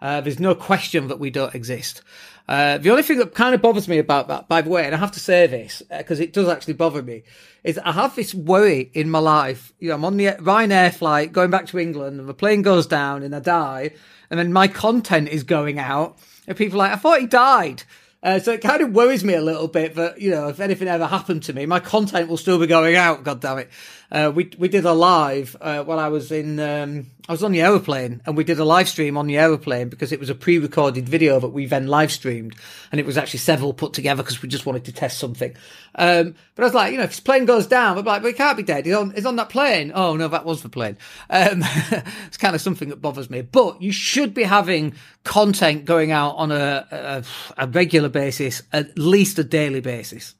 Uh, 0.00 0.20
there's 0.20 0.38
no 0.38 0.54
question 0.54 1.08
that 1.08 1.18
we 1.18 1.28
don't 1.28 1.56
exist. 1.56 2.02
Uh, 2.46 2.78
the 2.78 2.88
only 2.90 3.02
thing 3.02 3.18
that 3.18 3.34
kind 3.34 3.52
of 3.52 3.60
bothers 3.60 3.88
me 3.88 3.98
about 3.98 4.28
that, 4.28 4.46
by 4.46 4.62
the 4.62 4.70
way, 4.70 4.86
and 4.86 4.94
I 4.94 4.98
have 4.98 5.10
to 5.12 5.20
say 5.20 5.48
this 5.48 5.82
because 5.90 6.20
uh, 6.20 6.22
it 6.22 6.32
does 6.32 6.48
actually 6.48 6.74
bother 6.74 7.02
me, 7.02 7.24
is 7.64 7.78
I 7.78 7.90
have 7.90 8.14
this 8.14 8.32
worry 8.32 8.92
in 8.94 9.10
my 9.10 9.18
life. 9.18 9.72
You 9.80 9.88
know, 9.88 9.96
I'm 9.96 10.04
on 10.04 10.16
the 10.16 10.26
Ryanair 10.26 10.94
flight 10.94 11.32
going 11.32 11.50
back 11.50 11.66
to 11.66 11.78
England, 11.80 12.20
and 12.20 12.28
the 12.28 12.32
plane 12.32 12.62
goes 12.62 12.86
down, 12.86 13.24
and 13.24 13.34
I 13.34 13.40
die, 13.40 13.90
and 14.30 14.38
then 14.38 14.52
my 14.52 14.68
content 14.68 15.30
is 15.30 15.42
going 15.42 15.80
out, 15.80 16.16
and 16.46 16.56
people 16.56 16.80
are 16.80 16.86
like, 16.86 16.92
"I 16.92 16.96
thought 16.96 17.20
he 17.20 17.26
died." 17.26 17.82
Uh, 18.22 18.38
so 18.38 18.52
it 18.52 18.60
kind 18.60 18.82
of 18.82 18.92
worries 18.92 19.22
me 19.22 19.34
a 19.34 19.40
little 19.40 19.68
bit 19.68 19.94
that 19.94 20.20
you 20.20 20.30
know 20.30 20.48
if 20.48 20.58
anything 20.58 20.88
ever 20.88 21.06
happened 21.06 21.42
to 21.44 21.52
me, 21.52 21.66
my 21.66 21.80
content 21.80 22.28
will 22.28 22.36
still 22.36 22.58
be 22.58 22.66
going 22.66 22.96
out. 22.96 23.24
God 23.24 23.40
damn 23.40 23.58
it! 23.58 23.70
Uh, 24.10 24.32
we 24.34 24.50
we 24.58 24.68
did 24.68 24.84
a 24.86 24.92
live 24.92 25.54
uh, 25.60 25.84
while 25.84 25.98
I 25.98 26.08
was 26.08 26.32
in 26.32 26.58
um, 26.58 27.06
I 27.28 27.32
was 27.32 27.44
on 27.44 27.52
the 27.52 27.60
aeroplane 27.60 28.22
and 28.24 28.38
we 28.38 28.44
did 28.44 28.58
a 28.58 28.64
live 28.64 28.88
stream 28.88 29.18
on 29.18 29.26
the 29.26 29.36
aeroplane 29.36 29.90
because 29.90 30.12
it 30.12 30.20
was 30.20 30.30
a 30.30 30.34
pre-recorded 30.34 31.06
video 31.06 31.38
that 31.40 31.50
we 31.50 31.66
then 31.66 31.86
live 31.86 32.10
streamed 32.10 32.56
and 32.90 32.98
it 32.98 33.04
was 33.04 33.18
actually 33.18 33.40
several 33.40 33.74
put 33.74 33.92
together 33.92 34.22
because 34.22 34.40
we 34.40 34.48
just 34.48 34.64
wanted 34.64 34.86
to 34.86 34.92
test 34.92 35.18
something. 35.18 35.54
Um, 35.94 36.34
but 36.54 36.62
I 36.62 36.66
was 36.66 36.74
like, 36.74 36.92
you 36.92 36.98
know, 36.98 37.04
if 37.04 37.10
his 37.10 37.20
plane 37.20 37.44
goes 37.44 37.66
down, 37.66 37.98
I'm 37.98 38.04
like, 38.06 38.24
he 38.24 38.32
can't 38.32 38.56
be 38.56 38.62
dead. 38.62 38.86
He's 38.86 38.94
on, 38.94 39.10
he's 39.10 39.26
on 39.26 39.36
that 39.36 39.50
plane. 39.50 39.92
Oh 39.94 40.16
no, 40.16 40.28
that 40.28 40.46
was 40.46 40.62
the 40.62 40.70
plane. 40.70 40.96
Um, 41.28 41.62
it's 42.26 42.38
kind 42.38 42.54
of 42.54 42.62
something 42.62 42.88
that 42.88 43.02
bothers 43.02 43.28
me. 43.28 43.42
But 43.42 43.82
you 43.82 43.92
should 43.92 44.32
be 44.32 44.44
having 44.44 44.94
content 45.24 45.84
going 45.84 46.12
out 46.12 46.36
on 46.36 46.50
a, 46.50 46.86
a, 46.90 47.24
a 47.58 47.66
regular 47.66 48.08
basis, 48.08 48.62
at 48.72 48.98
least 48.98 49.38
a 49.38 49.44
daily 49.44 49.80
basis. 49.80 50.34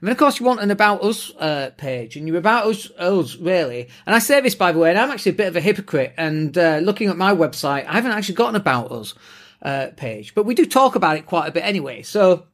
And 0.00 0.08
then, 0.08 0.12
of 0.12 0.18
course, 0.18 0.38
you 0.38 0.44
want 0.44 0.60
an 0.60 0.70
About 0.70 1.02
Us 1.02 1.32
uh, 1.38 1.70
page, 1.76 2.16
and 2.16 2.28
you're 2.28 2.36
About 2.36 2.66
Us, 2.66 2.90
us, 2.98 3.36
really. 3.36 3.88
And 4.04 4.14
I 4.14 4.18
say 4.18 4.40
this, 4.40 4.54
by 4.54 4.72
the 4.72 4.78
way, 4.78 4.90
and 4.90 4.98
I'm 4.98 5.10
actually 5.10 5.32
a 5.32 5.36
bit 5.36 5.48
of 5.48 5.56
a 5.56 5.60
hypocrite. 5.60 6.12
And 6.18 6.56
uh, 6.58 6.80
looking 6.82 7.08
at 7.08 7.16
my 7.16 7.34
website, 7.34 7.86
I 7.86 7.94
haven't 7.94 8.12
actually 8.12 8.34
got 8.34 8.50
an 8.50 8.56
About 8.56 8.92
Us 8.92 9.14
uh, 9.62 9.88
page, 9.96 10.34
but 10.34 10.44
we 10.44 10.54
do 10.54 10.66
talk 10.66 10.96
about 10.96 11.16
it 11.16 11.24
quite 11.24 11.48
a 11.48 11.52
bit 11.52 11.64
anyway. 11.64 12.02
So, 12.02 12.46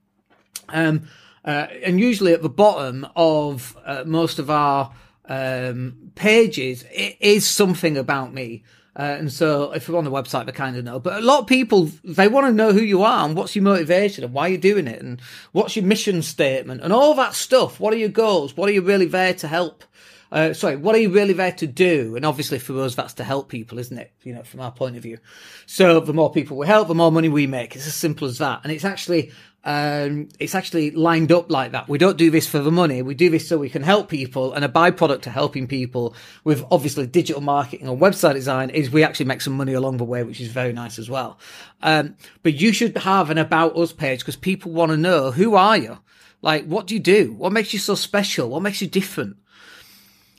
um, 0.69 1.09
uh, 1.45 1.67
and 1.85 1.99
usually 1.99 2.33
at 2.33 2.43
the 2.43 2.49
bottom 2.49 3.07
of 3.17 3.77
uh, 3.85 4.05
most 4.07 4.39
of 4.39 4.49
our 4.49 4.93
um, 5.29 6.13
pages, 6.15 6.85
it 6.93 7.17
is 7.21 7.45
something 7.49 7.97
about 7.97 8.33
me. 8.33 8.63
Uh, 8.95 9.17
and 9.19 9.33
so 9.33 9.73
if 9.73 9.89
you're 9.89 9.97
on 9.97 10.05
the 10.05 10.11
website, 10.11 10.47
they 10.47 10.53
kind 10.53 10.77
of 10.77 10.85
know. 10.85 10.99
But 10.99 11.19
a 11.19 11.25
lot 11.25 11.41
of 11.41 11.47
people, 11.47 11.91
they 12.05 12.29
want 12.29 12.47
to 12.47 12.53
know 12.53 12.73
who 12.73 12.83
you 12.83 13.03
are 13.03 13.25
and 13.27 13.35
what's 13.35 13.57
your 13.57 13.65
motivation 13.65 14.23
and 14.23 14.35
why 14.35 14.49
you're 14.49 14.59
doing 14.59 14.87
it 14.87 15.01
and 15.01 15.21
what's 15.53 15.77
your 15.77 15.85
mission 15.85 16.21
statement 16.23 16.83
and 16.83 16.93
all 16.93 17.15
that 17.15 17.35
stuff. 17.35 17.81
What 17.81 17.95
are 17.95 17.99
your 17.99 18.11
goals? 18.11 18.57
What 18.57 18.69
are 18.69 18.73
you 18.73 18.83
really 18.83 19.07
there 19.07 19.35
to 19.35 19.49
help? 19.49 19.85
uh, 20.33 20.55
sorry, 20.55 20.77
what 20.77 20.95
are 20.95 20.99
you 20.99 21.11
really 21.11 21.35
there 21.35 21.53
to 21.53 21.67
do? 21.67 22.17
And 22.17 22.25
obviously 22.25 22.59
for 22.59 22.81
us, 22.81 22.95
that's 22.95 23.13
to 23.15 23.25
help 23.25 23.51
people, 23.51 23.79
isn't 23.79 23.99
it? 23.99 24.13
You 24.23 24.35
know, 24.35 24.43
from 24.43 24.61
our 24.61 24.73
point 24.73 24.97
of 24.97 25.03
view. 25.03 25.19
So 25.67 26.01
the 26.01 26.15
more 26.15 26.33
people 26.33 26.57
we 26.57 26.67
help, 26.67 26.89
the 26.89 26.95
more 26.95 27.13
money 27.13 27.29
we 27.29 27.47
make. 27.47 27.77
It's 27.77 27.87
as 27.87 27.95
simple 27.95 28.27
as 28.27 28.39
that. 28.39 28.63
And 28.65 28.73
it's 28.73 28.85
actually, 28.85 29.31
um, 29.65 30.29
it's 30.41 30.55
actually 30.55 30.91
lined 30.91 31.31
up 31.31 31.51
like 31.51 31.73
that. 31.73 31.89
We 31.89 31.99
don't 31.99 32.17
do 32.17 32.31
this 32.31 32.49
for 32.49 32.59
the 32.59 32.73
money. 32.73 33.01
We 33.03 33.15
do 33.15 33.31
this 33.31 33.49
so 33.49 33.59
we 33.59 33.71
can 33.71 33.83
help 33.83 34.09
people. 34.09 34.53
And 34.53 34.65
a 34.65 34.69
byproduct 34.69 35.23
to 35.23 35.31
helping 35.31 35.69
people 35.69 36.17
with 36.43 36.65
obviously 36.71 37.07
digital 37.07 37.41
marketing 37.41 37.89
or 37.89 37.97
website 37.97 38.35
design 38.35 38.71
is 38.71 38.91
we 38.91 39.05
actually 39.05 39.27
make 39.27 39.41
some 39.41 39.53
money 39.53 39.75
along 39.75 39.99
the 39.99 40.05
way, 40.05 40.25
which 40.25 40.41
is 40.41 40.49
very 40.49 40.73
nice 40.73 40.99
as 40.99 41.09
well. 41.09 41.39
Um, 41.81 42.17
but 42.43 42.55
you 42.55 42.73
should 42.73 42.97
have 42.99 43.31
an 43.31 43.39
about 43.39 43.77
us 43.77 43.93
page 43.93 44.21
because 44.21 44.37
people 44.37 44.73
want 44.73 44.91
to 44.91 44.97
know 44.97 45.31
who 45.31 45.55
are 45.55 45.77
you? 45.77 45.99
Like, 46.41 46.67
what 46.67 46.89
do 46.89 46.95
you 46.95 47.01
do? 47.01 47.33
What 47.33 47.53
makes 47.53 47.73
you 47.73 47.79
so 47.79 47.95
special? 47.95 48.49
What 48.49 48.63
makes 48.63 48.83
you 48.83 48.89
different? 48.89 49.37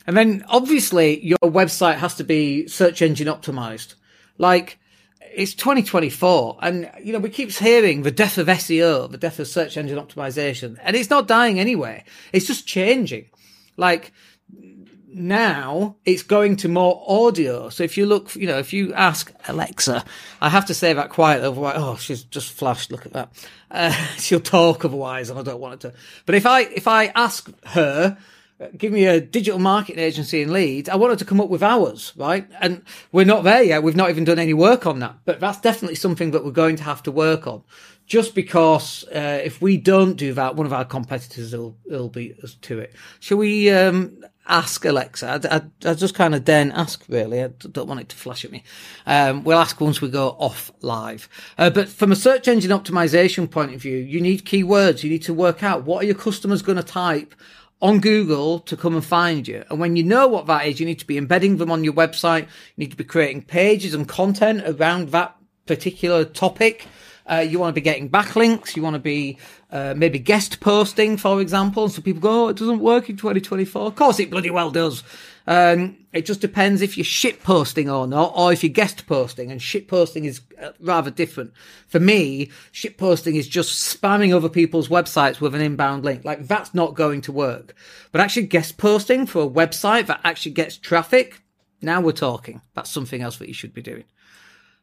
And 0.06 0.18
then 0.18 0.44
obviously 0.50 1.26
your 1.26 1.38
website 1.42 1.96
has 1.96 2.16
to 2.16 2.26
be 2.26 2.68
search 2.68 3.02
engine 3.02 3.28
optimized. 3.28 3.96
Like, 4.38 4.80
it's 5.36 5.54
2024 5.54 6.60
and 6.62 6.90
you 7.02 7.14
know 7.14 7.20
we 7.20 7.30
keep 7.30 7.52
hearing 7.52 8.04
the 8.04 8.12
death 8.12 8.38
of 8.38 8.48
SEO, 8.48 9.10
the 9.10 9.18
death 9.18 9.40
of 9.40 9.48
search 9.48 9.78
engine 9.78 9.98
optimization, 9.98 10.78
and 10.82 10.96
it's 10.96 11.10
not 11.10 11.28
dying 11.28 11.60
anyway. 11.60 12.04
It's 12.32 12.48
just 12.48 12.68
changing. 12.68 13.30
Like 13.78 14.14
now 15.14 15.96
it's 16.06 16.24
going 16.24 16.58
to 16.58 16.70
more 16.70 17.04
audio. 17.08 17.70
So 17.70 17.84
if 17.84 17.98
you 17.98 18.06
look, 18.06 18.36
you 18.36 18.48
know, 18.48 18.58
if 18.58 18.74
you 18.74 18.94
ask 18.94 19.32
Alexa, 19.48 20.04
I 20.42 20.50
have 20.50 20.66
to 20.66 20.74
say 20.74 20.94
that 20.94 21.10
quietly, 21.10 21.48
otherwise, 21.48 21.76
oh, 21.78 21.96
she's 21.96 22.24
just 22.24 22.52
flashed. 22.52 22.92
Look 22.92 23.06
at 23.06 23.14
that. 23.14 23.48
Uh, 23.70 23.92
she'll 24.18 24.40
talk 24.40 24.86
otherwise, 24.86 25.30
and 25.30 25.40
I 25.40 25.44
don't 25.44 25.60
want 25.60 25.84
her 25.84 25.92
to. 25.92 25.98
But 26.26 26.36
if 26.36 26.46
I 26.46 26.62
if 26.62 26.88
I 26.88 27.08
ask 27.08 27.50
her 27.68 28.18
give 28.78 28.92
me 28.92 29.06
a 29.06 29.20
digital 29.20 29.60
marketing 29.60 30.04
agency 30.04 30.42
in 30.42 30.52
Leeds. 30.52 30.90
I 30.90 30.96
wanted 30.96 31.20
to 31.20 31.26
come 31.26 31.42
up 31.42 31.50
with 31.50 31.64
ours, 31.64 32.14
right? 32.16 32.48
And 32.60 32.84
we're 33.12 33.26
not 33.26 33.44
there 33.44 33.64
yet. 33.64 33.84
We've 33.84 33.96
not 33.96 34.10
even 34.10 34.24
done 34.24 34.40
any 34.40 34.54
work 34.54 34.86
on 34.86 35.00
that, 35.00 35.18
but 35.26 35.40
that's 35.40 35.60
definitely 35.60 35.96
something 35.96 36.32
that 36.32 36.46
we're 36.46 36.52
going 36.52 36.76
to 36.78 36.84
have 36.84 37.04
to 37.04 37.12
work 37.12 37.48
on. 37.48 37.64
Just 38.06 38.36
because 38.36 39.06
uh, 39.16 39.42
if 39.44 39.62
we 39.62 39.78
don't 39.78 40.16
do 40.16 40.34
that, 40.34 40.56
one 40.56 40.66
of 40.66 40.74
our 40.74 40.84
competitors 40.84 41.56
will, 41.56 41.78
will 41.86 42.10
beat 42.10 42.38
us 42.44 42.56
to 42.56 42.80
it. 42.80 42.94
Shall 43.22 43.38
we 43.38 43.70
um, 43.70 44.26
ask 44.46 44.84
Alexa? 44.84 45.26
I, 45.26 45.56
I, 45.56 45.90
I 45.90 45.94
just 45.94 46.14
kind 46.14 46.36
of 46.36 46.44
then 46.44 46.72
ask, 46.74 47.04
really. 47.08 47.42
I 47.42 47.48
don't 47.48 47.88
want 47.88 48.02
it 48.02 48.10
to 48.10 48.16
flash 48.18 48.44
at 48.44 48.52
me. 48.52 48.64
Um, 49.06 49.46
we'll 49.46 49.58
ask 49.58 49.80
once 49.80 50.02
we 50.02 50.10
go 50.10 50.36
off 50.38 50.70
live. 50.82 51.30
Uh, 51.58 51.70
but 51.70 51.88
from 51.88 52.12
a 52.12 52.16
search 52.16 52.50
engine 52.50 52.72
optimization 52.72 53.50
point 53.50 53.74
of 53.74 53.82
view, 53.82 53.98
you 53.98 54.20
need 54.20 54.44
keywords. 54.44 55.04
You 55.04 55.10
need 55.10 55.24
to 55.24 55.34
work 55.34 55.64
out 55.64 55.86
what 55.86 56.04
are 56.04 56.06
your 56.06 56.16
customers 56.16 56.62
going 56.62 56.78
to 56.78 56.84
type 56.84 57.34
on 57.84 58.00
Google 58.00 58.60
to 58.60 58.78
come 58.78 58.96
and 58.96 59.04
find 59.04 59.46
you. 59.46 59.66
And 59.70 59.78
when 59.78 59.98
you 59.98 60.04
know 60.04 60.26
what 60.26 60.48
that 60.48 60.66
is, 60.66 60.80
you 60.80 60.86
need 60.86 61.00
to 61.00 61.06
be 61.06 61.18
embedding 61.18 61.58
them 61.58 61.70
on 61.70 61.84
your 61.84 61.94
website. 61.94 62.44
You 62.44 62.48
need 62.78 62.92
to 62.92 62.98
be 62.98 63.04
creating 63.04 63.42
pages 63.42 63.94
and 63.94 64.08
content 64.08 64.64
around 64.66 65.10
that 65.10 65.36
particular 65.66 66.24
topic. 66.24 66.88
Uh, 67.30 67.46
you 67.48 67.60
want 67.60 67.72
to 67.72 67.80
be 67.80 67.84
getting 67.84 68.10
backlinks. 68.10 68.78
You 68.78 68.84
want 68.84 68.94
to 68.94 69.02
be 69.02 69.38
uh, 69.70 69.94
maybe 69.98 70.18
guest 70.18 70.62
posting, 70.62 71.18
for 71.18 71.42
example. 71.42 71.90
So 71.90 72.02
people 72.02 72.22
go, 72.22 72.46
oh, 72.46 72.48
it 72.48 72.56
doesn't 72.56 72.80
work 72.80 73.10
in 73.10 73.18
2024. 73.18 73.88
Of 73.88 73.96
course 73.96 74.18
it 74.18 74.32
bloody 74.32 74.50
well 74.50 74.72
does. 74.72 75.04
Um, 75.46 75.98
it 76.14 76.26
just 76.26 76.42
depends 76.42 76.82
if 76.82 76.96
you're 76.96 77.04
shit 77.04 77.42
posting 77.42 77.90
or 77.90 78.06
not, 78.06 78.34
or 78.36 78.54
if 78.54 78.64
you're 78.64 78.72
guest 78.72 79.08
posting. 79.08 79.52
And 79.52 79.60
shit 79.60 79.88
posting 79.88 80.26
is 80.26 80.42
uh, 80.62 80.70
rather 80.80 81.10
different. 81.10 81.54
For 81.88 82.00
me, 82.00 82.52
shit 82.72 82.98
posting 82.98 83.36
is 83.36 83.48
just 83.48 84.00
spamming 84.00 84.34
other 84.34 84.50
people's 84.50 84.90
websites 84.90 85.42
with 85.42 85.56
an 85.56 85.62
inbound 85.62 86.06
link. 86.06 86.24
Like 86.24 86.48
that's 86.48 86.74
not 86.74 86.94
going 86.94 87.22
to 87.22 87.32
work. 87.32 87.76
But 88.12 88.22
actually 88.22 88.46
guest 88.46 88.78
posting 88.78 89.26
for 89.26 89.44
a 89.44 89.50
website 89.50 90.06
that 90.06 90.22
actually 90.24 90.52
gets 90.52 90.78
traffic, 90.78 91.42
now 91.82 92.00
we're 92.00 92.12
talking. 92.12 92.62
That's 92.76 92.92
something 92.92 93.22
else 93.22 93.38
that 93.38 93.48
you 93.48 93.54
should 93.54 93.74
be 93.74 93.82
doing. 93.82 94.06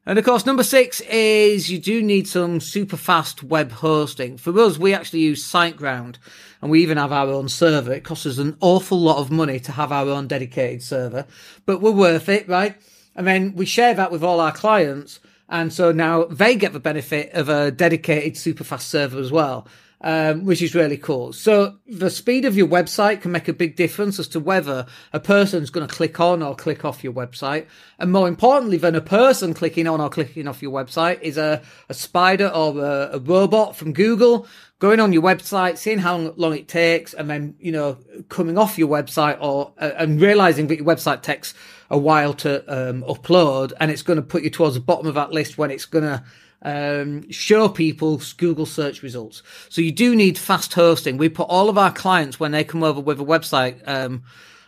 And 0.07 0.19
of 0.19 0.25
course, 0.25 0.47
number 0.47 0.63
six 0.63 1.01
is 1.03 1.71
you 1.71 1.79
do 1.79 2.03
need 2.03 2.27
some 2.27 2.59
super 2.61 2.97
fast 2.97 3.43
web 3.43 3.71
hosting. 3.71 4.39
For 4.39 4.59
us, 4.59 4.79
we 4.79 4.95
actually 4.95 5.21
use 5.21 5.47
SiteGround 5.47 6.17
and 6.63 6.71
we 6.71 6.83
even 6.83 6.97
have 6.97 7.13
our 7.13 7.29
own 7.29 7.49
server. 7.49 7.93
It 7.93 8.05
costs 8.05 8.27
us 8.27 8.39
an 8.39 8.57
awful 8.61 8.99
lot 8.99 9.19
of 9.19 9.31
money 9.31 9.61
to 9.61 9.73
have 9.73 9.93
our 9.93 10.09
own 10.09 10.27
dedicated 10.27 10.83
server, 10.83 11.27
but 11.67 11.83
we're 11.83 11.91
worth 11.91 12.29
it, 12.31 12.49
right? 12.49 12.77
And 13.15 13.27
then 13.27 13.55
we 13.55 13.67
share 13.67 13.93
that 13.95 14.11
with 14.11 14.25
all 14.25 14.41
our 14.41 14.53
clients. 14.53 15.21
And 15.51 15.73
so 15.73 15.93
now 15.93 16.25
they 16.25 16.57
get 16.57 16.73
the 16.73 16.81
benefit 16.81 17.33
of 17.33 17.49
a 17.49 17.71
dedicated 17.71 18.37
super 18.39 18.65
fast 18.65 18.89
server 18.89 19.19
as 19.19 19.31
well 19.31 19.67
um, 20.03 20.45
which 20.45 20.63
is 20.63 20.75
really 20.75 20.97
cool. 20.97 21.33
So 21.33 21.77
the 21.87 22.11
speed 22.11 22.45
of 22.45 22.57
your 22.57 22.67
website 22.67 23.21
can 23.21 23.33
make 23.33 23.49
a 23.49 23.53
big 23.53 23.77
difference 23.77 24.19
as 24.19 24.29
to 24.29 24.41
whether 24.41 24.87
a 25.13 25.21
person's 25.21 25.71
going 25.71 25.87
to 25.87 25.95
click 25.95 26.19
on 26.21 26.43
or 26.43 26.55
click 26.55 26.85
off 26.85 27.05
your 27.05 27.13
website. 27.13 27.67
And 27.99 28.11
more 28.11 28.27
importantly 28.27 28.79
than 28.79 28.95
a 28.95 29.01
person 29.01 29.53
clicking 29.53 29.87
on 29.87 30.01
or 30.01 30.09
clicking 30.09 30.49
off 30.49 30.63
your 30.63 30.73
website 30.73 31.21
is 31.21 31.37
a, 31.37 31.63
a 31.89 31.95
spider 31.95 32.49
or 32.49 32.79
a, 32.79 33.11
a 33.13 33.19
robot 33.19 33.77
from 33.77 33.93
Google 33.93 34.47
going 34.79 35.01
on 35.01 35.13
your 35.13 35.23
website, 35.23 35.77
seeing 35.77 35.99
how 35.99 36.17
long 36.17 36.55
it 36.55 36.67
takes, 36.67 37.13
and 37.13 37.29
then, 37.29 37.55
you 37.61 37.71
know, 37.71 37.99
coming 38.31 38.57
off 38.57 38.79
your 38.79 38.89
website 38.89 39.37
or, 39.39 39.75
uh, 39.79 39.91
and 39.99 40.19
realizing 40.19 40.69
that 40.69 40.77
your 40.77 40.87
website 40.87 41.21
takes 41.21 41.53
a 41.91 41.99
while 41.99 42.33
to 42.33 42.63
um, 42.73 43.03
upload 43.03 43.73
and 43.79 43.91
it's 43.91 44.01
going 44.01 44.17
to 44.17 44.23
put 44.23 44.43
you 44.43 44.49
towards 44.49 44.77
the 44.77 44.81
bottom 44.81 45.07
of 45.07 45.15
that 45.15 45.33
list 45.33 45.59
when 45.59 45.71
it's 45.71 45.85
going 45.85 46.05
to 46.05 46.23
um, 46.63 47.31
show 47.31 47.69
people 47.69 48.21
Google 48.37 48.67
search 48.67 49.03
results. 49.03 49.43
So 49.69 49.81
you 49.81 49.93
do 49.93 50.15
need 50.15 50.39
fast 50.39 50.73
hosting. 50.75 51.17
We 51.17 51.29
put 51.29 51.49
all 51.49 51.69
of 51.69 51.79
our 51.79 51.93
clients 51.93 52.39
when 52.39 52.53
they 52.53 52.65
come 52.65 52.83
over 52.83 53.01
with 53.01 53.21
a 53.21 53.25
website, 53.25 53.81
um, 53.87 54.23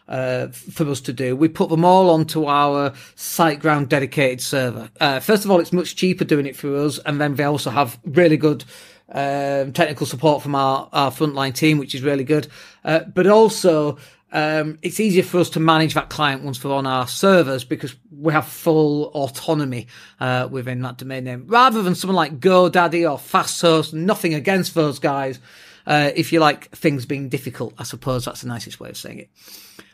uh, 0.09 0.49
for 0.49 0.89
us 0.89 1.01
to 1.03 1.13
do. 1.13 1.37
We 1.37 1.49
put 1.49 1.71
them 1.71 1.85
all 1.85 2.11
onto 2.11 2.45
our 2.47 2.91
SiteGround 3.17 3.89
dedicated 3.89 4.41
server. 4.41 4.91
Uh, 5.01 5.21
first 5.21 5.45
of 5.45 5.51
all, 5.51 5.61
it's 5.61 5.73
much 5.73 5.97
cheaper 5.97 6.25
doing 6.25 6.47
it 6.47 6.57
for 6.57 6.77
us, 6.77 6.99
and 7.07 7.21
then 7.21 7.37
they 7.37 7.45
also 7.45 7.71
have 7.71 7.99
really 8.05 8.37
good 8.37 8.65
um, 9.11 9.73
technical 9.73 10.07
support 10.07 10.43
from 10.43 10.55
our, 10.55 10.89
our 10.93 11.11
frontline 11.11 11.55
team, 11.55 11.79
which 11.79 11.95
is 11.95 12.03
really 12.03 12.25
good. 12.25 12.49
Uh, 12.85 13.01
but 13.01 13.27
also, 13.27 13.99
um, 14.33 14.79
it's 14.81 14.99
easier 14.99 15.23
for 15.23 15.39
us 15.39 15.51
to 15.51 15.61
manage 15.61 15.95
that 15.95 16.09
client 16.09 16.43
once 16.43 16.63
we're 16.65 16.75
on 16.75 16.87
our 16.87 17.07
servers 17.07 17.65
because 17.65 17.95
we 18.11 18.33
have 18.33 18.47
full 18.47 19.07
autonomy 19.09 19.89
uh, 20.21 20.49
within 20.51 20.81
that 20.83 20.97
domain 20.97 21.25
name, 21.25 21.45
rather 21.47 21.83
than 21.83 21.95
someone 21.95 22.17
like 22.17 22.41
GoDaddy 22.41 23.11
or 23.11 23.19
FastHost. 23.19 23.93
Nothing 23.93 24.33
against 24.33 24.75
those 24.75 24.99
guys. 24.99 25.39
Uh, 25.87 26.11
if 26.15 26.33
you 26.33 26.41
like 26.41 26.71
things 26.71 27.05
being 27.05 27.29
difficult, 27.29 27.75
I 27.79 27.83
suppose 27.83 28.25
that's 28.25 28.41
the 28.41 28.49
nicest 28.49 28.81
way 28.81 28.89
of 28.89 28.97
saying 28.97 29.19
it. 29.19 29.31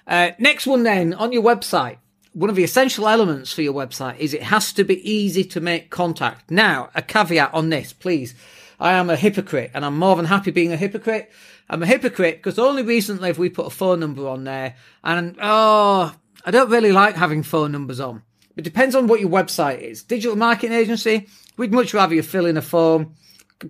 Uh, 0.06 0.30
next 0.38 0.66
one, 0.66 0.84
then 0.84 1.14
on 1.14 1.32
your 1.32 1.42
website. 1.42 1.98
One 2.34 2.50
of 2.50 2.56
the 2.56 2.62
essential 2.62 3.08
elements 3.08 3.52
for 3.52 3.62
your 3.62 3.72
website 3.72 4.18
is 4.18 4.32
it 4.32 4.42
has 4.42 4.72
to 4.74 4.84
be 4.84 5.10
easy 5.10 5.42
to 5.44 5.60
make 5.60 5.90
contact. 5.90 6.50
Now, 6.50 6.90
a 6.94 7.02
caveat 7.02 7.52
on 7.52 7.70
this, 7.70 7.92
please. 7.92 8.34
I 8.80 8.92
am 8.92 9.10
a 9.10 9.16
hypocrite 9.16 9.72
and 9.74 9.84
I'm 9.84 9.98
more 9.98 10.16
than 10.16 10.26
happy 10.26 10.50
being 10.50 10.72
a 10.72 10.76
hypocrite 10.76 11.30
I'm 11.70 11.82
a 11.82 11.86
hypocrite 11.86 12.36
because 12.36 12.58
only 12.58 12.82
recently 12.82 13.28
have 13.28 13.38
we 13.38 13.50
put 13.50 13.66
a 13.66 13.70
phone 13.70 14.00
number 14.00 14.26
on 14.26 14.44
there, 14.44 14.76
and 15.04 15.36
oh, 15.40 16.14
I 16.44 16.50
don't 16.50 16.70
really 16.70 16.92
like 16.92 17.16
having 17.16 17.42
phone 17.42 17.72
numbers 17.72 18.00
on. 18.00 18.22
It 18.56 18.62
depends 18.62 18.94
on 18.94 19.06
what 19.06 19.20
your 19.20 19.28
website 19.28 19.80
is. 19.80 20.02
Digital 20.02 20.36
marketing 20.36 20.76
agency, 20.76 21.28
we'd 21.56 21.72
much 21.72 21.94
rather 21.94 22.14
you 22.14 22.22
fill 22.22 22.46
in 22.46 22.56
a 22.56 22.62
form, 22.62 23.14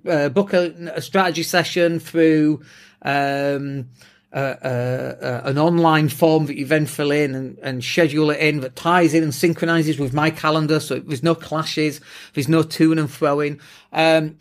uh, 0.08 0.28
book 0.28 0.52
a, 0.52 0.92
a, 0.94 1.02
strategy 1.02 1.42
session 1.42 1.98
through 1.98 2.62
um, 3.02 3.88
uh, 4.32 4.36
uh, 4.36 5.42
an 5.44 5.58
online 5.58 6.08
form 6.08 6.46
that 6.46 6.56
you 6.56 6.64
then 6.64 6.86
fill 6.86 7.10
in 7.10 7.34
and, 7.34 7.58
and, 7.58 7.82
schedule 7.82 8.30
it 8.30 8.38
in 8.38 8.60
that 8.60 8.76
ties 8.76 9.12
in 9.12 9.22
and 9.22 9.34
synchronizes 9.34 9.98
with 9.98 10.12
my 10.12 10.30
calendar 10.30 10.78
so 10.78 10.98
there's 11.00 11.22
no 11.22 11.34
clashes, 11.34 12.00
there's 12.34 12.48
no 12.48 12.62
to 12.62 12.92
and 12.92 13.10
throwing. 13.10 13.60
Um, 13.92 14.36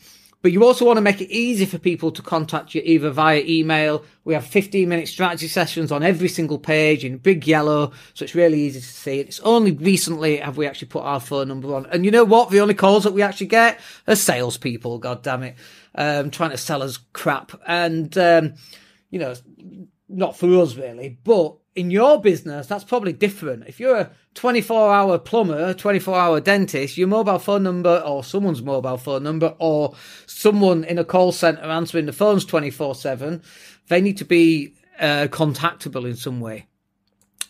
but 0.47 0.53
you 0.53 0.63
also 0.63 0.85
want 0.85 0.95
to 0.95 1.01
make 1.01 1.19
it 1.19 1.29
easy 1.29 1.65
for 1.65 1.77
people 1.77 2.09
to 2.09 2.21
contact 2.21 2.73
you 2.73 2.81
either 2.85 3.09
via 3.09 3.43
email. 3.45 4.05
We 4.23 4.33
have 4.33 4.45
15 4.45 4.87
minute 4.87 5.09
strategy 5.09 5.49
sessions 5.49 5.91
on 5.91 6.03
every 6.03 6.29
single 6.29 6.57
page 6.57 7.03
in 7.03 7.17
big 7.17 7.45
yellow. 7.45 7.91
So 8.13 8.23
it's 8.23 8.33
really 8.33 8.61
easy 8.61 8.79
to 8.79 8.85
see. 8.85 9.19
It's 9.19 9.41
only 9.41 9.73
recently 9.73 10.37
have 10.37 10.55
we 10.55 10.65
actually 10.65 10.87
put 10.87 11.03
our 11.03 11.19
phone 11.19 11.49
number 11.49 11.75
on. 11.75 11.85
And 11.87 12.05
you 12.05 12.11
know 12.11 12.23
what? 12.23 12.49
The 12.49 12.61
only 12.61 12.75
calls 12.75 13.03
that 13.03 13.11
we 13.11 13.21
actually 13.21 13.47
get 13.47 13.81
are 14.07 14.15
salespeople. 14.15 14.99
God 14.99 15.21
damn 15.21 15.43
it. 15.43 15.57
Um, 15.95 16.31
trying 16.31 16.51
to 16.51 16.57
sell 16.57 16.81
us 16.81 16.95
crap. 17.11 17.51
And, 17.67 18.17
um, 18.17 18.53
you 19.09 19.19
know, 19.19 19.35
not 20.07 20.37
for 20.37 20.47
us 20.61 20.75
really, 20.75 21.17
but 21.25 21.57
in 21.77 21.91
your 21.91 22.19
business, 22.19 22.65
that's 22.65 22.83
probably 22.83 23.13
different. 23.13 23.67
If 23.67 23.79
you're 23.79 23.95
a 23.95 24.11
24 24.33 24.93
hour 24.93 25.19
plumber, 25.19 25.75
24 25.75 26.17
hour 26.17 26.41
dentist, 26.41 26.97
your 26.97 27.07
mobile 27.07 27.37
phone 27.37 27.61
number 27.61 28.01
or 28.03 28.23
someone's 28.23 28.63
mobile 28.63 28.97
phone 28.97 29.21
number 29.23 29.55
or 29.59 29.93
someone 30.25 30.83
in 30.83 30.97
a 30.97 31.05
call 31.05 31.31
center 31.31 31.61
answering 31.61 32.07
the 32.07 32.13
phones 32.13 32.45
24 32.45 32.95
7, 32.95 33.43
they 33.89 34.01
need 34.01 34.17
to 34.17 34.25
be 34.25 34.73
uh, 34.99 35.27
contactable 35.29 36.05
in 36.05 36.15
some 36.15 36.39
way. 36.39 36.65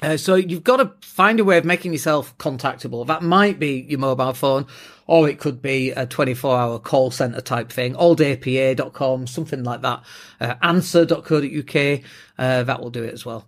Uh, 0.01 0.17
so 0.17 0.35
you've 0.35 0.63
got 0.63 0.77
to 0.77 0.91
find 1.07 1.39
a 1.39 1.45
way 1.45 1.57
of 1.57 1.63
making 1.63 1.93
yourself 1.93 2.37
contactable. 2.37 3.07
That 3.07 3.23
might 3.23 3.59
be 3.59 3.85
your 3.89 3.99
mobile 3.99 4.33
phone, 4.33 4.67
or 5.07 5.29
it 5.29 5.39
could 5.39 5.61
be 5.61 5.91
a 5.91 6.05
24 6.05 6.57
hour 6.57 6.79
call 6.79 7.11
center 7.11 7.39
type 7.41 7.71
thing, 7.71 7.95
alldaypa.com, 7.95 9.25
something 9.25 9.63
like 9.63 9.81
that. 9.81 10.03
Uh, 10.41 10.55
answer.co.uk, 10.61 12.01
uh, 12.37 12.63
that 12.63 12.81
will 12.81 12.91
do 12.91 13.03
it 13.03 13.13
as 13.13 13.25
well. 13.25 13.47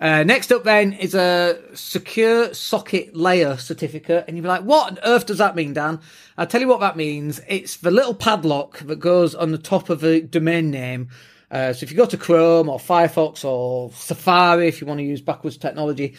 Uh, 0.00 0.24
next 0.24 0.50
up, 0.50 0.64
then, 0.64 0.94
is 0.94 1.14
a 1.14 1.60
secure 1.74 2.54
socket 2.54 3.14
layer 3.14 3.58
certificate. 3.58 4.24
And 4.26 4.36
you'll 4.36 4.44
be 4.44 4.48
like, 4.48 4.62
what 4.62 4.92
on 4.92 4.98
earth 5.04 5.26
does 5.26 5.38
that 5.38 5.54
mean, 5.54 5.74
Dan? 5.74 6.00
I'll 6.38 6.46
tell 6.46 6.62
you 6.62 6.68
what 6.68 6.80
that 6.80 6.96
means. 6.96 7.40
It's 7.46 7.76
the 7.76 7.90
little 7.90 8.14
padlock 8.14 8.78
that 8.80 8.96
goes 8.96 9.34
on 9.34 9.52
the 9.52 9.58
top 9.58 9.90
of 9.90 10.02
a 10.02 10.22
domain 10.22 10.70
name. 10.70 11.10
Uh, 11.50 11.72
so 11.72 11.84
if 11.84 11.90
you 11.90 11.96
go 11.96 12.06
to 12.06 12.16
Chrome 12.16 12.68
or 12.68 12.78
Firefox 12.78 13.44
or 13.44 13.90
Safari, 13.92 14.68
if 14.68 14.80
you 14.80 14.86
want 14.86 14.98
to 14.98 15.04
use 15.04 15.20
backwards 15.20 15.58
technology, 15.58 16.14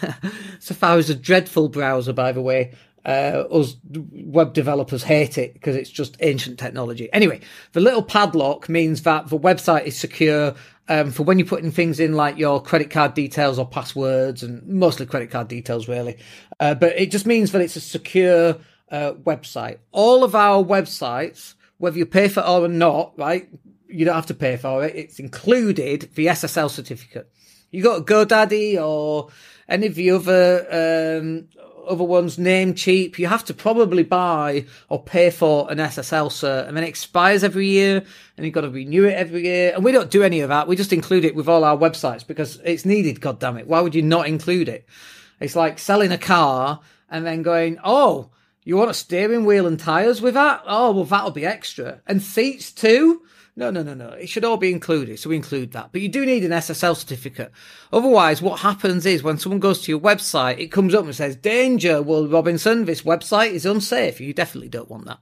Safari 0.58 1.00
is 1.00 1.10
a 1.10 1.14
dreadful 1.14 1.68
browser, 1.68 2.12
by 2.12 2.32
the 2.32 2.42
way. 2.42 2.72
Uh, 3.04 3.44
us 3.50 3.76
web 4.00 4.54
developers 4.54 5.02
hate 5.02 5.36
it 5.36 5.52
because 5.52 5.76
it's 5.76 5.90
just 5.90 6.16
ancient 6.20 6.58
technology. 6.58 7.12
Anyway, 7.12 7.40
the 7.72 7.80
little 7.80 8.02
padlock 8.02 8.68
means 8.68 9.02
that 9.02 9.28
the 9.28 9.38
website 9.38 9.84
is 9.84 9.96
secure 9.96 10.54
um, 10.88 11.10
for 11.10 11.22
when 11.22 11.38
you're 11.38 11.48
putting 11.48 11.70
things 11.70 12.00
in 12.00 12.14
like 12.14 12.38
your 12.38 12.62
credit 12.62 12.90
card 12.90 13.14
details 13.14 13.58
or 13.58 13.66
passwords 13.66 14.42
and 14.42 14.66
mostly 14.66 15.06
credit 15.06 15.30
card 15.30 15.48
details 15.48 15.88
really. 15.88 16.16
Uh, 16.60 16.74
but 16.74 16.98
it 16.98 17.10
just 17.10 17.26
means 17.26 17.52
that 17.52 17.60
it's 17.60 17.76
a 17.76 17.80
secure 17.80 18.56
uh, 18.90 19.12
website. 19.14 19.78
All 19.92 20.24
of 20.24 20.34
our 20.34 20.62
websites, 20.62 21.54
whether 21.78 21.98
you 21.98 22.06
pay 22.06 22.28
for 22.28 22.40
it 22.40 22.48
or 22.48 22.68
not, 22.68 23.18
right? 23.18 23.48
You 23.88 24.04
don't 24.04 24.14
have 24.14 24.26
to 24.26 24.34
pay 24.34 24.56
for 24.56 24.84
it. 24.84 24.94
It's 24.94 25.18
included 25.18 26.10
the 26.14 26.26
SSL 26.26 26.70
certificate. 26.70 27.30
You 27.70 27.82
got 27.82 28.06
GoDaddy 28.06 28.80
or 28.80 29.30
any 29.68 29.86
of 29.86 29.94
the 29.94 30.10
other 30.10 31.18
um, 31.20 31.48
other 31.86 32.04
ones 32.04 32.36
Namecheap. 32.36 33.18
you 33.18 33.26
have 33.26 33.44
to 33.46 33.54
probably 33.54 34.02
buy 34.02 34.66
or 34.88 35.02
pay 35.02 35.30
for 35.30 35.70
an 35.70 35.78
SSL 35.78 36.28
cert 36.28 36.66
and 36.66 36.76
then 36.76 36.84
it 36.84 36.88
expires 36.88 37.44
every 37.44 37.68
year 37.68 38.02
and 38.36 38.44
you've 38.44 38.54
got 38.54 38.62
to 38.62 38.70
renew 38.70 39.04
it 39.04 39.14
every 39.14 39.44
year. 39.44 39.72
And 39.74 39.84
we 39.84 39.92
don't 39.92 40.10
do 40.10 40.22
any 40.22 40.40
of 40.40 40.48
that. 40.48 40.68
We 40.68 40.76
just 40.76 40.92
include 40.92 41.24
it 41.24 41.34
with 41.34 41.48
all 41.48 41.64
our 41.64 41.76
websites 41.76 42.26
because 42.26 42.60
it's 42.64 42.84
needed, 42.84 43.20
God 43.20 43.38
damn 43.38 43.56
it. 43.56 43.66
Why 43.66 43.80
would 43.80 43.94
you 43.94 44.02
not 44.02 44.26
include 44.26 44.68
it? 44.68 44.86
It's 45.40 45.56
like 45.56 45.78
selling 45.78 46.12
a 46.12 46.18
car 46.18 46.80
and 47.10 47.26
then 47.26 47.42
going, 47.42 47.78
oh, 47.84 48.30
you 48.64 48.76
want 48.76 48.90
a 48.90 48.94
steering 48.94 49.44
wheel 49.44 49.66
and 49.66 49.78
tyres 49.78 50.22
with 50.22 50.34
that? 50.34 50.62
Oh, 50.66 50.92
well, 50.92 51.04
that'll 51.04 51.30
be 51.30 51.44
extra. 51.44 52.00
And 52.06 52.22
seats 52.22 52.72
too? 52.72 53.22
No, 53.56 53.70
no, 53.70 53.84
no, 53.84 53.94
no. 53.94 54.08
It 54.08 54.28
should 54.28 54.44
all 54.44 54.56
be 54.56 54.72
included. 54.72 55.18
So 55.18 55.30
we 55.30 55.36
include 55.36 55.72
that. 55.72 55.90
But 55.92 56.00
you 56.00 56.08
do 56.08 56.26
need 56.26 56.44
an 56.44 56.50
SSL 56.50 56.96
certificate. 56.96 57.52
Otherwise, 57.92 58.42
what 58.42 58.60
happens 58.60 59.06
is 59.06 59.22
when 59.22 59.38
someone 59.38 59.60
goes 59.60 59.82
to 59.82 59.92
your 59.92 60.00
website, 60.00 60.58
it 60.58 60.72
comes 60.72 60.92
up 60.92 61.04
and 61.04 61.14
says, 61.14 61.36
danger, 61.36 62.02
Will 62.02 62.28
Robinson, 62.28 62.84
this 62.84 63.02
website 63.02 63.52
is 63.52 63.64
unsafe. 63.64 64.20
You 64.20 64.34
definitely 64.34 64.70
don't 64.70 64.90
want 64.90 65.04
that. 65.04 65.20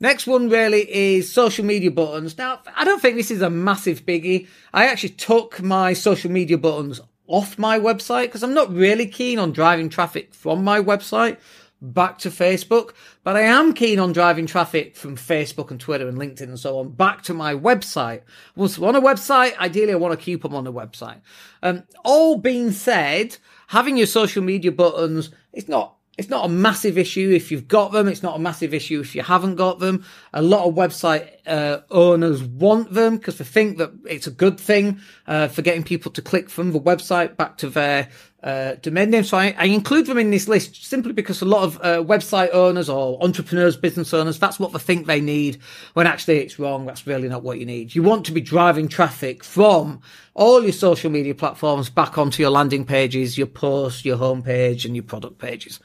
Next 0.00 0.26
one 0.26 0.48
really 0.48 0.90
is 0.90 1.30
social 1.30 1.64
media 1.64 1.90
buttons. 1.90 2.38
Now, 2.38 2.60
I 2.74 2.84
don't 2.84 3.02
think 3.02 3.16
this 3.16 3.30
is 3.30 3.42
a 3.42 3.50
massive 3.50 4.06
biggie. 4.06 4.46
I 4.72 4.86
actually 4.86 5.10
took 5.10 5.60
my 5.60 5.92
social 5.92 6.30
media 6.30 6.56
buttons 6.56 7.00
off 7.26 7.58
my 7.58 7.78
website 7.78 8.24
because 8.24 8.42
I'm 8.42 8.54
not 8.54 8.72
really 8.72 9.06
keen 9.06 9.38
on 9.38 9.52
driving 9.52 9.90
traffic 9.90 10.32
from 10.32 10.64
my 10.64 10.80
website 10.80 11.36
back 11.80 12.18
to 12.18 12.30
Facebook, 12.30 12.92
but 13.22 13.36
I 13.36 13.42
am 13.42 13.72
keen 13.72 13.98
on 13.98 14.12
driving 14.12 14.46
traffic 14.46 14.96
from 14.96 15.16
Facebook 15.16 15.70
and 15.70 15.78
Twitter 15.78 16.08
and 16.08 16.18
LinkedIn 16.18 16.42
and 16.42 16.58
so 16.58 16.78
on 16.78 16.90
back 16.90 17.22
to 17.22 17.34
my 17.34 17.54
website. 17.54 18.22
Once 18.56 18.78
on 18.78 18.96
a 18.96 19.00
website, 19.00 19.56
ideally 19.58 19.92
I 19.92 19.96
want 19.96 20.18
to 20.18 20.24
keep 20.24 20.42
them 20.42 20.54
on 20.54 20.64
the 20.64 20.72
website. 20.72 21.20
Um, 21.62 21.84
all 22.04 22.38
being 22.38 22.72
said, 22.72 23.36
having 23.68 23.96
your 23.96 24.06
social 24.06 24.42
media 24.42 24.72
buttons, 24.72 25.30
it's 25.52 25.68
not 25.68 25.94
it's 26.18 26.28
not 26.28 26.44
a 26.44 26.48
massive 26.48 26.98
issue 26.98 27.30
if 27.30 27.52
you've 27.52 27.68
got 27.68 27.92
them. 27.92 28.08
It's 28.08 28.24
not 28.24 28.34
a 28.34 28.40
massive 28.40 28.74
issue 28.74 29.00
if 29.00 29.14
you 29.14 29.22
haven't 29.22 29.54
got 29.54 29.78
them. 29.78 30.04
A 30.34 30.42
lot 30.42 30.66
of 30.66 30.74
website 30.74 31.28
uh, 31.46 31.82
owners 31.92 32.42
want 32.42 32.92
them 32.92 33.18
because 33.18 33.38
they 33.38 33.44
think 33.44 33.78
that 33.78 33.92
it's 34.04 34.26
a 34.26 34.32
good 34.32 34.58
thing 34.58 35.00
uh, 35.28 35.46
for 35.46 35.62
getting 35.62 35.84
people 35.84 36.10
to 36.10 36.20
click 36.20 36.50
from 36.50 36.72
the 36.72 36.80
website 36.80 37.36
back 37.36 37.56
to 37.58 37.70
their 37.70 38.08
uh, 38.42 38.74
domain 38.82 39.10
name. 39.10 39.24
So 39.24 39.36
I, 39.36 39.54
I, 39.58 39.64
include 39.64 40.06
them 40.06 40.18
in 40.18 40.30
this 40.30 40.46
list 40.46 40.84
simply 40.84 41.12
because 41.12 41.42
a 41.42 41.44
lot 41.44 41.64
of 41.64 41.76
uh, 41.78 42.04
website 42.04 42.54
owners 42.54 42.88
or 42.88 43.20
entrepreneurs, 43.20 43.76
business 43.76 44.14
owners, 44.14 44.38
that's 44.38 44.60
what 44.60 44.72
they 44.72 44.78
think 44.78 45.06
they 45.06 45.20
need 45.20 45.58
when 45.94 46.06
actually 46.06 46.38
it's 46.38 46.56
wrong. 46.56 46.86
That's 46.86 47.04
really 47.04 47.28
not 47.28 47.42
what 47.42 47.58
you 47.58 47.66
need. 47.66 47.96
You 47.96 48.04
want 48.04 48.24
to 48.26 48.32
be 48.32 48.40
driving 48.40 48.86
traffic 48.86 49.42
from 49.42 50.00
all 50.34 50.62
your 50.62 50.72
social 50.72 51.10
media 51.10 51.34
platforms 51.34 51.90
back 51.90 52.16
onto 52.16 52.40
your 52.40 52.50
landing 52.50 52.84
pages, 52.84 53.36
your 53.36 53.48
posts, 53.48 54.04
your 54.04 54.18
homepage 54.18 54.84
and 54.84 54.94
your 54.94 55.04
product 55.04 55.38
pages. 55.38 55.80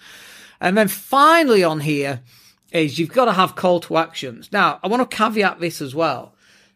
And 0.61 0.77
then 0.77 0.87
finally 0.87 1.63
on 1.63 1.79
here 1.79 2.21
is 2.71 2.99
you've 2.99 3.13
got 3.13 3.25
to 3.25 3.33
have 3.33 3.55
call 3.55 3.79
to 3.81 3.97
actions. 3.97 4.51
Now, 4.51 4.79
I 4.83 4.87
want 4.87 5.09
to 5.09 5.17
caveat 5.17 5.59
this 5.59 5.81
as 5.81 5.95
well 5.95 6.32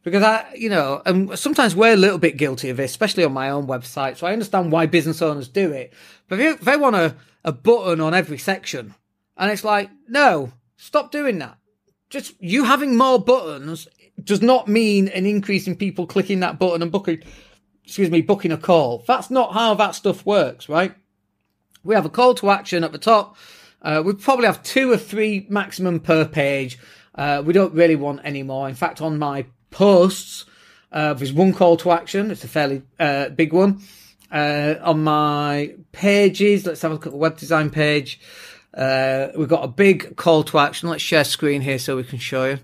because 0.08 0.24
I, 0.24 0.46
you 0.56 0.70
know, 0.70 1.02
and 1.06 1.38
sometimes 1.38 1.76
we're 1.76 1.92
a 1.92 1.98
little 1.98 2.18
bit 2.18 2.38
guilty 2.38 2.70
of 2.70 2.78
this, 2.78 2.92
especially 2.92 3.26
on 3.26 3.34
my 3.34 3.50
own 3.50 3.68
website. 3.68 4.16
So 4.16 4.26
I 4.26 4.32
understand 4.32 4.72
why 4.72 4.86
business 4.86 5.22
owners 5.22 5.50
do 5.50 5.74
it, 5.74 5.92
but 6.30 6.40
if 6.40 6.62
they 6.62 6.78
want 6.78 6.96
a, 6.96 7.14
a 7.44 7.52
button 7.52 8.00
on 8.00 8.14
every 8.14 8.38
section, 8.38 8.96
and 9.36 9.52
it's 9.52 9.66
like, 9.66 9.90
no, 10.08 10.54
stop 10.78 11.12
doing 11.12 11.40
that. 11.40 11.58
Just 12.10 12.42
you 12.42 12.64
having 12.64 12.96
more 12.96 13.20
buttons 13.20 13.90
does 14.24 14.42
not 14.42 14.70
mean 14.70 15.10
an 15.10 15.26
increase 15.26 15.68
in 15.68 15.76
people 15.76 16.08
clicking 16.08 16.40
that 16.40 16.58
button 16.58 16.82
and 16.82 16.90
booking, 16.90 17.22
excuse 17.84 18.10
me, 18.10 18.22
booking 18.22 18.54
a 18.54 18.58
call. 18.58 19.04
That's 19.06 19.30
not 19.30 19.52
how 19.52 19.74
that 19.74 19.94
stuff 19.94 20.26
works, 20.26 20.70
right? 20.70 20.96
We 21.84 21.96
have 21.96 22.06
a 22.06 22.10
call 22.10 22.34
to 22.36 22.50
action 22.50 22.86
at 22.86 22.94
the 22.94 22.98
top. 22.98 23.36
Uh, 23.82 24.02
we 24.06 24.14
probably 24.14 24.46
have 24.46 24.64
two 24.64 24.90
or 24.90 24.98
three 24.98 25.46
maximum 25.50 26.00
per 26.00 26.24
page. 26.24 26.80
Uh, 27.14 27.44
we 27.46 27.52
don't 27.52 27.74
really 27.74 27.98
want 27.98 28.22
any 28.24 28.42
more. 28.42 28.70
In 28.70 28.76
fact, 28.76 29.02
on 29.02 29.20
my 29.20 29.46
posts. 29.72 30.46
Uh, 30.92 31.14
there's 31.14 31.34
one 31.34 31.54
call 31.54 31.78
to 31.78 31.92
action. 31.92 32.32
It's 32.32 32.44
a 32.44 32.48
fairly 32.48 32.82
uh, 33.00 33.30
big 33.30 33.54
one. 33.54 33.82
Uh, 34.32 34.76
on 34.82 35.04
my 35.04 35.74
pages, 35.92 36.66
let's 36.66 36.82
have 36.82 36.92
a 36.92 36.96
look 36.96 37.06
at 37.06 37.12
the 37.12 37.18
web 37.18 37.38
design 37.38 37.70
page. 37.70 38.20
Uh, 38.74 39.30
we've 39.38 39.48
got 39.48 39.64
a 39.64 39.68
big 39.68 40.16
call 40.16 40.44
to 40.44 40.60
action. 40.60 40.90
Let's 40.90 41.02
share 41.02 41.24
screen 41.24 41.62
here 41.62 41.80
so 41.80 41.96
we 41.98 42.04
can 42.04 42.20
show 42.20 42.46
you. 42.46 42.60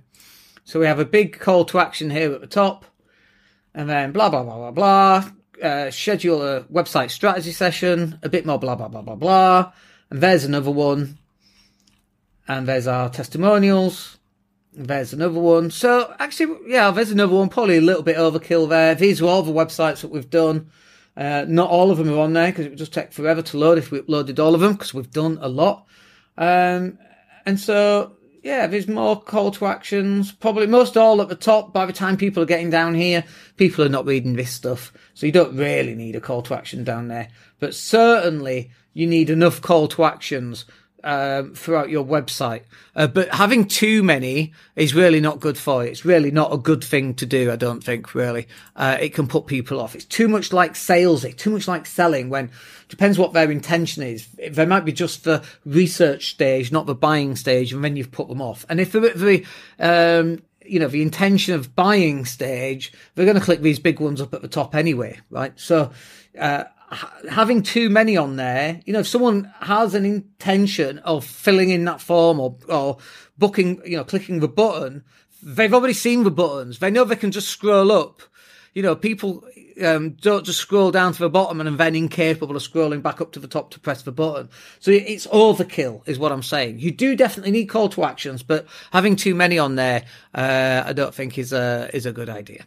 So 0.66 0.80
we 0.80 0.86
have 0.86 1.00
a 1.00 1.06
big 1.06 1.40
call 1.40 1.66
to 1.66 1.80
action 1.80 2.10
here 2.10 2.32
at 2.32 2.42
the 2.42 2.48
top, 2.48 2.86
and 3.74 3.90
then 3.90 4.12
blah 4.12 4.30
blah 4.30 4.44
blah 4.44 4.58
blah 4.58 4.72
blah. 4.72 5.30
Uh, 5.62 5.92
schedule 5.92 6.42
a 6.42 6.62
website 6.64 7.12
strategy 7.12 7.52
session. 7.52 8.20
A 8.24 8.30
bit 8.30 8.46
more 8.46 8.60
blah 8.60 8.76
blah 8.76 8.88
blah 8.88 9.02
blah 9.02 9.16
blah. 9.16 9.72
And 10.10 10.22
there's 10.22 10.46
another 10.46 10.72
one. 10.72 11.18
And 12.48 12.68
there's 12.68 12.88
our 12.88 13.10
testimonials. 13.10 14.20
There's 14.76 15.14
another 15.14 15.40
one. 15.40 15.70
So 15.72 16.14
actually, 16.20 16.58
yeah, 16.68 16.90
there's 16.92 17.12
another 17.12 17.36
one. 17.36 17.50
Probably 17.50 17.78
a 17.78 17.82
little 17.82 18.04
bit 18.04 18.18
overkill 18.18 18.68
there. 18.70 18.96
These 18.96 19.22
are 19.22 19.28
all 19.28 19.44
the 19.44 19.52
websites 19.52 20.02
that 20.02 20.12
we've 20.12 20.30
done. 20.30 20.72
Uh, 21.16 21.46
not 21.48 21.70
all 21.70 21.92
of 21.92 22.00
them 22.00 22.10
are 22.10 22.20
on 22.20 22.34
there 22.34 22.52
because 22.52 22.66
it 22.66 22.70
would 22.70 22.80
just 22.80 22.94
take 22.94 23.14
forever 23.14 23.44
to 23.44 23.58
load 23.58 23.78
if 23.78 23.92
we 23.92 24.00
uploaded 24.00 24.40
all 24.40 24.56
of 24.56 24.62
them 24.62 24.74
because 24.74 24.94
we've 24.94 25.12
done 25.12 25.38
a 25.42 25.48
lot. 25.48 25.86
Um, 26.40 26.98
and 27.46 27.60
so, 27.60 28.18
yeah, 28.42 28.66
there's 28.66 28.88
more 28.88 29.22
call 29.22 29.52
to 29.52 29.68
actions. 29.68 30.32
Probably 30.32 30.66
most 30.66 30.98
all 30.98 31.22
at 31.22 31.30
the 31.30 31.36
top. 31.36 31.72
By 31.72 31.86
the 31.86 31.94
time 31.94 32.18
people 32.18 32.42
are 32.42 32.48
getting 32.48 32.72
down 32.72 32.96
here, 32.96 33.24
people 33.58 33.86
are 33.86 33.90
not 33.90 34.08
reading 34.08 34.34
this 34.34 34.52
stuff. 34.52 34.92
So 35.14 35.28
you 35.28 35.32
don't 35.32 35.56
really 35.56 35.94
need 35.94 36.16
a 36.16 36.22
call 36.22 36.42
to 36.44 36.56
action 36.56 36.84
down 36.84 37.10
there. 37.10 37.30
But 37.60 37.76
certainly 37.76 38.72
you 38.94 39.06
need 39.06 39.30
enough 39.30 39.62
call 39.62 39.88
to 39.90 40.06
actions 40.06 40.66
um, 41.04 41.54
throughout 41.54 41.90
your 41.90 42.06
website. 42.06 42.64
Uh, 42.96 43.08
but 43.08 43.34
having 43.34 43.66
too 43.66 44.04
many 44.04 44.54
is 44.76 44.94
really 44.94 45.20
not 45.20 45.40
good 45.40 45.58
for 45.58 45.84
you. 45.84 45.92
It's 45.92 46.06
really 46.06 46.32
not 46.32 46.54
a 46.54 46.58
good 46.58 46.84
thing 46.84 47.14
to 47.16 47.26
do. 47.26 47.52
I 47.52 47.56
don't 47.56 47.84
think 47.84 48.16
really. 48.16 48.48
Uh, 48.76 48.98
it 49.00 49.14
can 49.14 49.28
put 49.28 49.48
people 49.48 49.80
off. 49.80 49.96
It's 49.96 50.06
too 50.06 50.28
much 50.28 50.54
like 50.54 50.74
salesy, 50.74 51.36
too 51.36 51.50
much 51.50 51.68
like 51.68 51.86
selling 51.86 52.30
when 52.30 52.52
depends 52.88 53.18
what 53.18 53.34
their 53.34 53.52
intention 53.52 54.04
is. 54.04 54.28
They 54.28 54.66
might 54.66 54.86
be 54.86 54.94
just 54.94 55.24
the 55.24 55.44
research 55.66 56.30
stage, 56.32 56.72
not 56.72 56.86
the 56.86 56.96
buying 56.96 57.36
stage, 57.36 57.74
and 57.74 57.84
then 57.84 57.96
you've 57.96 58.12
put 58.12 58.30
them 58.30 58.42
off. 58.42 58.66
And 58.70 58.80
if 58.80 58.92
they're 58.92 59.06
at 59.06 59.18
the, 59.18 59.46
um, 59.80 60.42
you 60.66 60.80
know, 60.80 60.88
the 60.88 61.02
intention 61.02 61.56
of 61.56 61.76
buying 61.76 62.26
stage, 62.26 62.94
they're 63.16 63.26
going 63.26 63.38
to 63.38 63.44
click 63.44 63.62
these 63.62 63.80
big 63.80 64.00
ones 64.00 64.22
up 64.22 64.34
at 64.34 64.42
the 64.42 64.48
top 64.48 64.76
anyway, 64.76 65.20
right? 65.30 65.60
So, 65.60 65.92
uh, 66.40 66.66
having 67.30 67.64
too 67.64 67.90
many 67.90 68.18
on 68.18 68.36
there, 68.36 68.82
you 68.86 68.94
know, 68.94 69.00
if 69.00 69.08
someone 69.08 69.52
has 69.62 69.94
an 69.94 70.06
intention 70.06 71.00
of 71.00 71.26
filling 71.26 71.70
in 71.70 71.86
that 71.86 72.02
form 72.02 72.40
or, 72.40 72.58
or 72.68 72.98
booking, 73.38 73.82
you 73.86 73.98
know, 73.98 74.04
clicking 74.04 74.40
the 74.40 74.48
button, 74.48 75.04
they've 75.42 75.74
already 75.74 75.94
seen 75.94 76.24
the 76.24 76.32
buttons. 76.32 76.80
They 76.80 76.92
know 76.92 77.04
they 77.04 77.16
can 77.16 77.32
just 77.32 77.50
scroll 77.50 77.92
up. 77.92 78.22
You 78.74 78.82
know, 78.82 78.96
people 78.96 79.44
um, 79.84 80.12
don't 80.12 80.46
just 80.46 80.60
scroll 80.60 80.92
down 80.92 81.14
to 81.14 81.20
the 81.20 81.30
bottom 81.30 81.62
and 81.62 81.78
then 81.78 81.96
incapable 81.96 82.56
of 82.56 82.64
scrolling 82.64 83.02
back 83.02 83.22
up 83.22 83.32
to 83.34 83.40
the 83.40 83.48
top 83.48 83.72
to 83.72 83.80
press 83.80 84.02
the 84.02 84.12
button. 84.12 84.50
So 84.80 84.92
it's 84.92 85.28
overkill, 85.28 86.08
is 86.08 86.20
what 86.20 86.32
I'm 86.32 86.44
saying. 86.44 86.80
You 86.80 86.92
do 86.92 87.16
definitely 87.16 87.52
need 87.52 87.66
call 87.68 87.90
to 87.90 88.04
actions, 88.04 88.44
but 88.44 88.66
having 88.92 89.16
too 89.16 89.36
many 89.36 89.60
on 89.60 89.76
there, 89.76 90.06
uh, 90.34 90.84
I 90.86 90.94
don't 90.94 91.14
think 91.14 91.38
is 91.38 91.54
a 91.54 91.90
is 91.94 92.06
a 92.06 92.12
good 92.12 92.30
idea. 92.30 92.66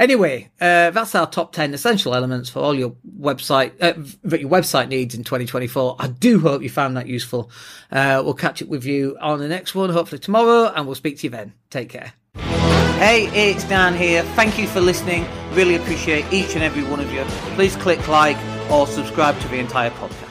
Anyway, 0.00 0.50
uh, 0.62 0.90
that's 0.90 1.14
our 1.14 1.26
top 1.26 1.52
10 1.52 1.74
essential 1.74 2.14
elements 2.14 2.48
for 2.48 2.60
all 2.60 2.74
your 2.74 2.96
website, 3.20 3.72
uh, 3.82 3.92
that 4.24 4.40
your 4.40 4.48
website 4.48 4.88
needs 4.88 5.14
in 5.14 5.22
2024. 5.22 5.96
I 5.98 6.08
do 6.08 6.40
hope 6.40 6.62
you 6.62 6.70
found 6.70 6.96
that 6.96 7.06
useful. 7.06 7.50
Uh, 7.92 8.22
we'll 8.24 8.32
catch 8.32 8.62
up 8.62 8.68
with 8.68 8.86
you 8.86 9.18
on 9.20 9.40
the 9.40 9.48
next 9.48 9.74
one, 9.74 9.90
hopefully 9.90 10.18
tomorrow, 10.18 10.72
and 10.74 10.86
we'll 10.86 10.94
speak 10.94 11.18
to 11.18 11.24
you 11.24 11.30
then. 11.30 11.52
Take 11.68 11.90
care. 11.90 12.14
Hey, 12.34 13.28
it's 13.34 13.64
Dan 13.64 13.94
here. 13.94 14.22
Thank 14.36 14.58
you 14.58 14.66
for 14.66 14.80
listening. 14.80 15.26
Really 15.52 15.74
appreciate 15.74 16.24
each 16.32 16.54
and 16.54 16.62
every 16.64 16.82
one 16.82 17.00
of 17.00 17.12
you. 17.12 17.22
Please 17.54 17.76
click 17.76 18.08
like 18.08 18.38
or 18.70 18.86
subscribe 18.86 19.38
to 19.40 19.48
the 19.48 19.58
entire 19.58 19.90
podcast. 19.90 20.29